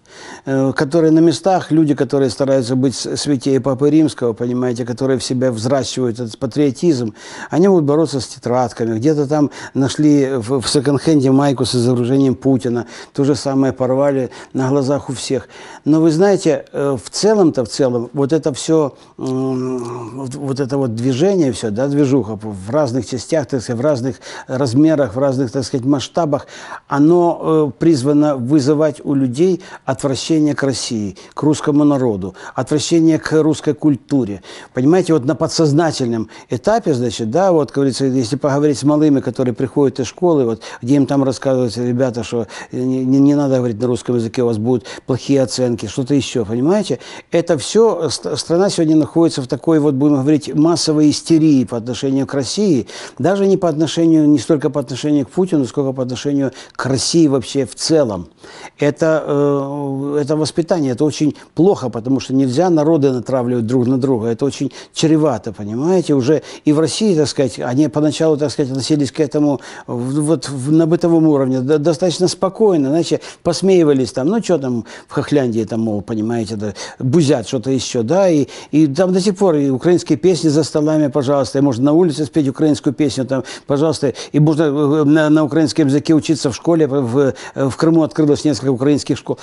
которые 0.45 1.11
на 1.11 1.19
местах, 1.19 1.71
люди, 1.71 1.95
которые 1.95 2.29
стараются 2.29 2.75
быть 2.75 2.95
святее 2.95 3.59
Папы 3.59 3.89
Римского, 3.89 4.33
понимаете, 4.33 4.85
которые 4.85 5.19
в 5.19 5.23
себя 5.23 5.51
взращивают 5.51 6.19
этот 6.19 6.37
патриотизм, 6.37 7.13
они 7.49 7.67
будут 7.67 7.85
бороться 7.85 8.19
с 8.19 8.27
тетрадками. 8.27 8.97
Где-то 8.97 9.27
там 9.27 9.51
нашли 9.73 10.29
в, 10.35 10.61
в 10.61 10.67
секонд-хенде 10.67 11.31
майку 11.31 11.65
с 11.65 11.75
изображением 11.75 12.35
Путина, 12.35 12.87
то 13.13 13.23
же 13.23 13.35
самое 13.35 13.73
порвали 13.73 14.29
на 14.53 14.69
глазах 14.69 15.09
у 15.09 15.13
всех. 15.13 15.47
Но 15.85 16.01
вы 16.01 16.11
знаете, 16.11 16.65
э, 16.71 16.97
в 17.01 17.09
целом-то, 17.09 17.65
в 17.65 17.69
целом, 17.69 18.09
вот 18.13 18.33
это 18.33 18.53
все, 18.53 18.95
вот 19.17 20.59
это 20.59 20.77
вот 20.77 20.95
движение 20.95 21.51
все, 21.51 21.69
да, 21.69 21.87
движуха 21.87 22.37
в 22.41 22.69
разных 22.69 23.07
частях, 23.07 23.47
так 23.47 23.61
сказать, 23.61 23.79
в 23.79 23.83
разных 23.83 24.15
размерах, 24.47 25.15
в 25.15 25.19
разных, 25.19 25.51
так 25.51 25.63
сказать, 25.63 25.85
масштабах, 25.85 26.47
оно 26.87 27.39
э, 27.41 27.71
призвано 27.79 28.35
вызывать 28.35 29.01
у 29.03 29.13
людей 29.13 29.61
отвращение 29.85 30.06
отвращение 30.07 30.55
к 30.55 30.63
России, 30.63 31.17
к 31.33 31.43
русскому 31.43 31.83
народу, 31.83 32.33
отвращение 32.55 33.19
к 33.19 33.33
русской 33.43 33.73
культуре. 33.73 34.41
Понимаете, 34.73 35.11
вот 35.13 35.25
на 35.25 35.35
подсознательном 35.35 36.29
этапе, 36.49 36.93
значит, 36.93 37.29
да, 37.29 37.51
вот, 37.51 37.71
говорится, 37.71 38.05
если 38.05 38.37
поговорить 38.37 38.77
с 38.77 38.83
малыми, 38.83 39.19
которые 39.19 39.53
приходят 39.53 39.99
из 39.99 40.07
школы, 40.07 40.45
вот, 40.45 40.61
где 40.81 40.95
им 40.95 41.05
там 41.07 41.25
рассказывают 41.25 41.75
ребята, 41.75 42.23
что 42.23 42.47
не, 42.71 43.03
не 43.03 43.35
надо 43.35 43.57
говорить 43.57 43.81
на 43.81 43.87
русском 43.87 44.15
языке, 44.15 44.43
у 44.43 44.45
вас 44.45 44.57
будут 44.57 44.85
плохие 45.05 45.41
оценки, 45.41 45.87
что-то 45.87 46.13
еще, 46.13 46.45
понимаете? 46.45 46.99
Это 47.31 47.57
все, 47.57 48.09
страна 48.09 48.69
сегодня 48.69 48.95
находится 48.95 49.41
в 49.41 49.47
такой, 49.47 49.79
вот, 49.79 49.95
будем 49.95 50.21
говорить, 50.21 50.55
массовой 50.55 51.09
истерии 51.09 51.65
по 51.65 51.75
отношению 51.75 52.25
к 52.27 52.33
России, 52.33 52.87
даже 53.19 53.45
не 53.45 53.57
по 53.57 53.67
отношению, 53.67 54.29
не 54.29 54.39
столько 54.39 54.69
по 54.69 54.79
отношению 54.79 55.25
к 55.25 55.31
Путину, 55.31 55.65
сколько 55.65 55.91
по 55.91 56.03
отношению 56.03 56.53
к 56.77 56.85
России 56.85 57.27
вообще 57.27 57.65
в 57.65 57.75
целом. 57.75 58.29
Это 58.77 59.23
э, 59.25 59.96
это 60.15 60.35
воспитание, 60.35 60.91
это 60.91 61.05
очень 61.05 61.35
плохо, 61.55 61.89
потому 61.89 62.19
что 62.19 62.33
нельзя 62.33 62.69
народы 62.69 63.11
натравливать 63.11 63.65
друг 63.65 63.87
на 63.87 63.97
друга, 63.97 64.27
это 64.27 64.45
очень 64.45 64.71
чревато, 64.93 65.53
понимаете, 65.53 66.13
уже 66.13 66.41
и 66.65 66.73
в 66.73 66.79
России, 66.79 67.15
так 67.15 67.27
сказать, 67.27 67.59
они 67.59 67.87
поначалу, 67.87 68.37
так 68.37 68.51
сказать, 68.51 68.71
относились 68.71 69.11
к 69.11 69.19
этому 69.19 69.61
вот 69.87 70.49
на 70.67 70.85
бытовом 70.85 71.27
уровне 71.27 71.61
достаточно 71.61 72.27
спокойно, 72.27 72.89
знаете, 72.89 73.21
посмеивались 73.43 74.11
там, 74.11 74.27
ну 74.27 74.41
что 74.43 74.57
там 74.57 74.85
в 75.07 75.13
Хохляндии, 75.13 75.63
там, 75.63 75.81
мол, 75.81 76.01
понимаете, 76.01 76.55
да, 76.55 76.73
бузят 76.99 77.47
что-то 77.47 77.71
еще, 77.71 78.03
да, 78.03 78.29
и, 78.29 78.47
и 78.71 78.87
там 78.87 79.13
до 79.13 79.21
сих 79.21 79.37
пор 79.37 79.55
и 79.55 79.69
украинские 79.69 80.17
песни 80.17 80.49
за 80.49 80.63
столами, 80.63 81.07
пожалуйста, 81.07 81.59
и 81.59 81.61
можно 81.61 81.85
на 81.85 81.93
улице 81.93 82.25
спеть 82.25 82.47
украинскую 82.47 82.93
песню, 82.93 83.25
там, 83.25 83.43
пожалуйста, 83.65 84.13
и 84.31 84.39
можно 84.39 84.63
э, 84.63 85.03
на, 85.03 85.29
на 85.29 85.43
украинском 85.43 85.87
языке 85.87 86.13
учиться 86.13 86.51
в 86.51 86.55
школе, 86.55 86.87
в, 86.87 87.33
в 87.55 87.75
Крыму 87.75 88.03
открылось 88.03 88.43
несколько 88.43 88.71
украинских 88.71 89.17
школ. 89.17 89.37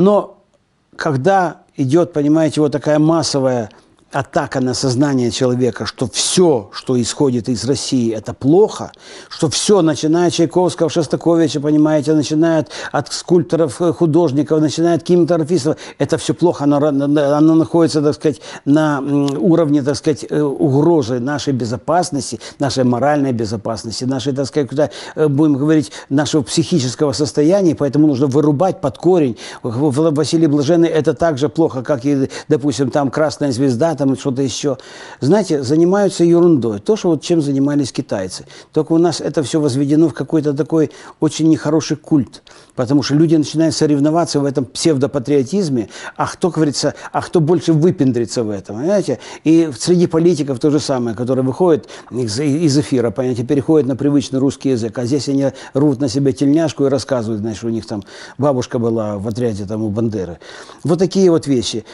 Но 0.00 0.38
когда 0.96 1.58
идет, 1.76 2.14
понимаете, 2.14 2.62
вот 2.62 2.72
такая 2.72 2.98
массовая 2.98 3.68
атака 4.12 4.60
на 4.60 4.74
сознание 4.74 5.30
человека, 5.30 5.86
что 5.86 6.08
все, 6.08 6.70
что 6.72 7.00
исходит 7.00 7.48
из 7.48 7.64
России, 7.64 8.12
это 8.12 8.34
плохо, 8.34 8.90
что 9.28 9.48
все, 9.48 9.82
начиная 9.82 10.28
от 10.28 10.34
Чайковского, 10.34 10.90
Шостаковича, 10.90 11.60
понимаете, 11.60 12.14
начиная 12.14 12.66
от 12.90 13.12
скульпторов, 13.12 13.80
э, 13.80 13.92
художников, 13.92 14.60
начиная 14.60 14.96
от 14.96 15.04
кинематографистов, 15.04 15.76
это 15.98 16.18
все 16.18 16.34
плохо, 16.34 16.64
оно, 16.64 16.76
оно 16.78 17.54
находится, 17.54 18.02
так 18.02 18.14
сказать, 18.14 18.40
на 18.64 19.00
уровне, 19.00 19.82
так 19.82 19.96
сказать, 19.96 20.26
э, 20.28 20.40
угрозы 20.42 21.20
нашей 21.20 21.52
безопасности, 21.52 22.40
нашей 22.58 22.84
моральной 22.84 23.32
безопасности, 23.32 24.04
нашей, 24.04 24.32
так 24.32 24.46
сказать, 24.46 24.68
куда 24.68 24.90
э, 25.14 25.28
будем 25.28 25.54
говорить, 25.54 25.92
нашего 26.08 26.42
психического 26.42 27.12
состояния, 27.12 27.76
поэтому 27.76 28.08
нужно 28.08 28.26
вырубать 28.26 28.80
под 28.80 28.98
корень. 28.98 29.36
Василий 29.62 30.48
Блаженный 30.48 30.88
это 30.88 31.14
так 31.14 31.38
же 31.38 31.48
плохо, 31.48 31.82
как 31.82 32.04
и, 32.04 32.28
допустим, 32.48 32.90
там 32.90 33.10
Красная 33.10 33.52
Звезда, 33.52 33.94
там 34.00 34.16
что-то 34.16 34.42
еще. 34.42 34.78
Знаете, 35.20 35.62
занимаются 35.62 36.24
ерундой. 36.24 36.80
То, 36.80 36.96
что 36.96 37.10
вот 37.10 37.22
чем 37.22 37.42
занимались 37.42 37.92
китайцы. 37.92 38.46
Только 38.72 38.92
у 38.92 38.98
нас 38.98 39.20
это 39.20 39.42
все 39.42 39.60
возведено 39.60 40.08
в 40.08 40.14
какой-то 40.14 40.54
такой 40.54 40.90
очень 41.20 41.48
нехороший 41.48 41.96
культ. 41.96 42.42
Потому 42.74 43.02
что 43.02 43.14
люди 43.14 43.36
начинают 43.36 43.74
соревноваться 43.74 44.40
в 44.40 44.46
этом 44.46 44.64
псевдопатриотизме, 44.64 45.90
а 46.16 46.26
кто, 46.26 46.48
говорится, 46.48 46.94
а 47.12 47.20
кто 47.20 47.40
больше 47.40 47.74
выпендрится 47.74 48.42
в 48.42 48.48
этом, 48.48 48.76
понимаете? 48.76 49.18
И 49.44 49.70
среди 49.78 50.06
политиков 50.06 50.58
то 50.58 50.70
же 50.70 50.80
самое, 50.80 51.14
которые 51.14 51.44
выходят 51.44 51.88
из, 52.10 52.40
из 52.40 52.78
эфира, 52.78 53.10
понимаете, 53.10 53.44
переходят 53.44 53.86
на 53.86 53.96
привычный 53.96 54.38
русский 54.38 54.70
язык, 54.70 54.98
а 54.98 55.04
здесь 55.04 55.28
они 55.28 55.48
рвут 55.74 56.00
на 56.00 56.08
себя 56.08 56.32
тельняшку 56.32 56.86
и 56.86 56.88
рассказывают, 56.88 57.42
значит, 57.42 57.64
у 57.64 57.68
них 57.68 57.86
там 57.86 58.02
бабушка 58.38 58.78
была 58.78 59.18
в 59.18 59.28
отряде 59.28 59.66
там 59.66 59.82
у 59.82 59.90
Бандеры. 59.90 60.38
Вот 60.84 60.98
такие 60.98 61.30
вот 61.30 61.46
вещи. 61.46 61.84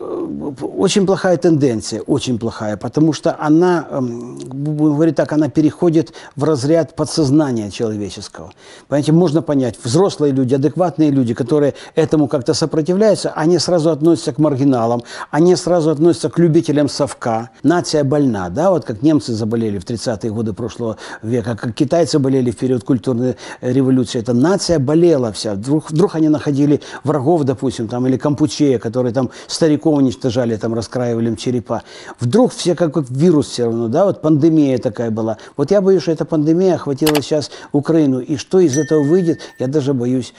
Э, 0.00 0.52
очень 0.76 1.06
плохая 1.06 1.36
тенденция, 1.36 2.00
очень 2.02 2.38
плохая, 2.38 2.76
потому 2.76 3.12
что 3.12 3.36
она, 3.38 3.86
эм, 3.90 4.38
будем 4.38 4.94
говорить 4.94 5.16
так, 5.16 5.32
она 5.32 5.48
переходит 5.48 6.12
в 6.36 6.44
разряд 6.44 6.94
подсознания 6.94 7.70
человеческого. 7.70 8.52
Понимаете, 8.86 9.12
можно 9.12 9.42
понять, 9.42 9.76
взрослые 9.82 10.32
люди, 10.32 10.54
адекватные 10.54 11.10
люди, 11.10 11.34
которые 11.34 11.74
этому 11.96 12.28
как-то 12.28 12.54
сопротивляются, 12.54 13.30
они 13.30 13.58
сразу 13.58 13.90
относятся 13.90 14.32
к 14.32 14.38
маргиналам, 14.38 15.02
они 15.30 15.56
сразу 15.56 15.90
относятся 15.90 16.30
к 16.30 16.38
любителям 16.38 16.88
совка. 16.88 17.50
Нация 17.62 18.04
больна, 18.04 18.50
да, 18.50 18.70
вот 18.70 18.84
как 18.84 19.02
немцы 19.02 19.32
заболели 19.32 19.78
в 19.78 19.84
30-е 19.84 20.30
годы 20.30 20.52
прошлого 20.52 20.96
века, 21.22 21.56
как 21.56 21.74
китайцы 21.74 22.18
болели 22.18 22.52
в 22.52 22.56
период 22.56 22.84
культурной 22.84 23.36
революции. 23.60 24.20
Это 24.20 24.32
нация 24.32 24.78
болела 24.78 25.32
вся. 25.32 25.54
Вдруг, 25.54 25.90
вдруг 25.90 26.14
они 26.14 26.28
находили 26.28 26.80
врагов, 27.02 27.42
допустим, 27.42 27.88
там, 27.88 28.06
или 28.06 28.16
Кампучея, 28.16 28.78
который 28.78 29.12
там 29.12 29.30
стариков 29.48 29.87
уничтожали, 29.90 30.56
там 30.56 30.74
раскраивали 30.74 31.28
им 31.28 31.36
черепа. 31.36 31.82
Вдруг 32.20 32.52
все 32.52 32.74
как, 32.74 32.94
как 32.94 33.10
вирус 33.10 33.48
все 33.48 33.64
равно, 33.64 33.88
да, 33.88 34.04
вот 34.04 34.22
пандемия 34.22 34.78
такая 34.78 35.10
была. 35.10 35.38
Вот 35.56 35.70
я 35.70 35.80
боюсь, 35.80 36.02
что 36.02 36.12
эта 36.12 36.24
пандемия 36.24 36.74
охватила 36.74 37.22
сейчас 37.22 37.50
Украину. 37.72 38.20
И 38.20 38.36
что 38.36 38.60
из 38.60 38.76
этого 38.78 39.02
выйдет, 39.02 39.40
я 39.58 39.66
даже 39.66 39.94
боюсь 39.94 40.34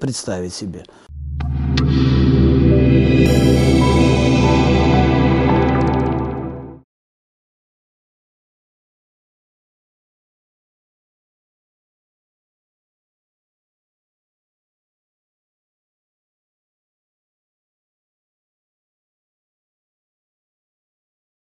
представить 0.00 0.54
себе. 0.54 0.84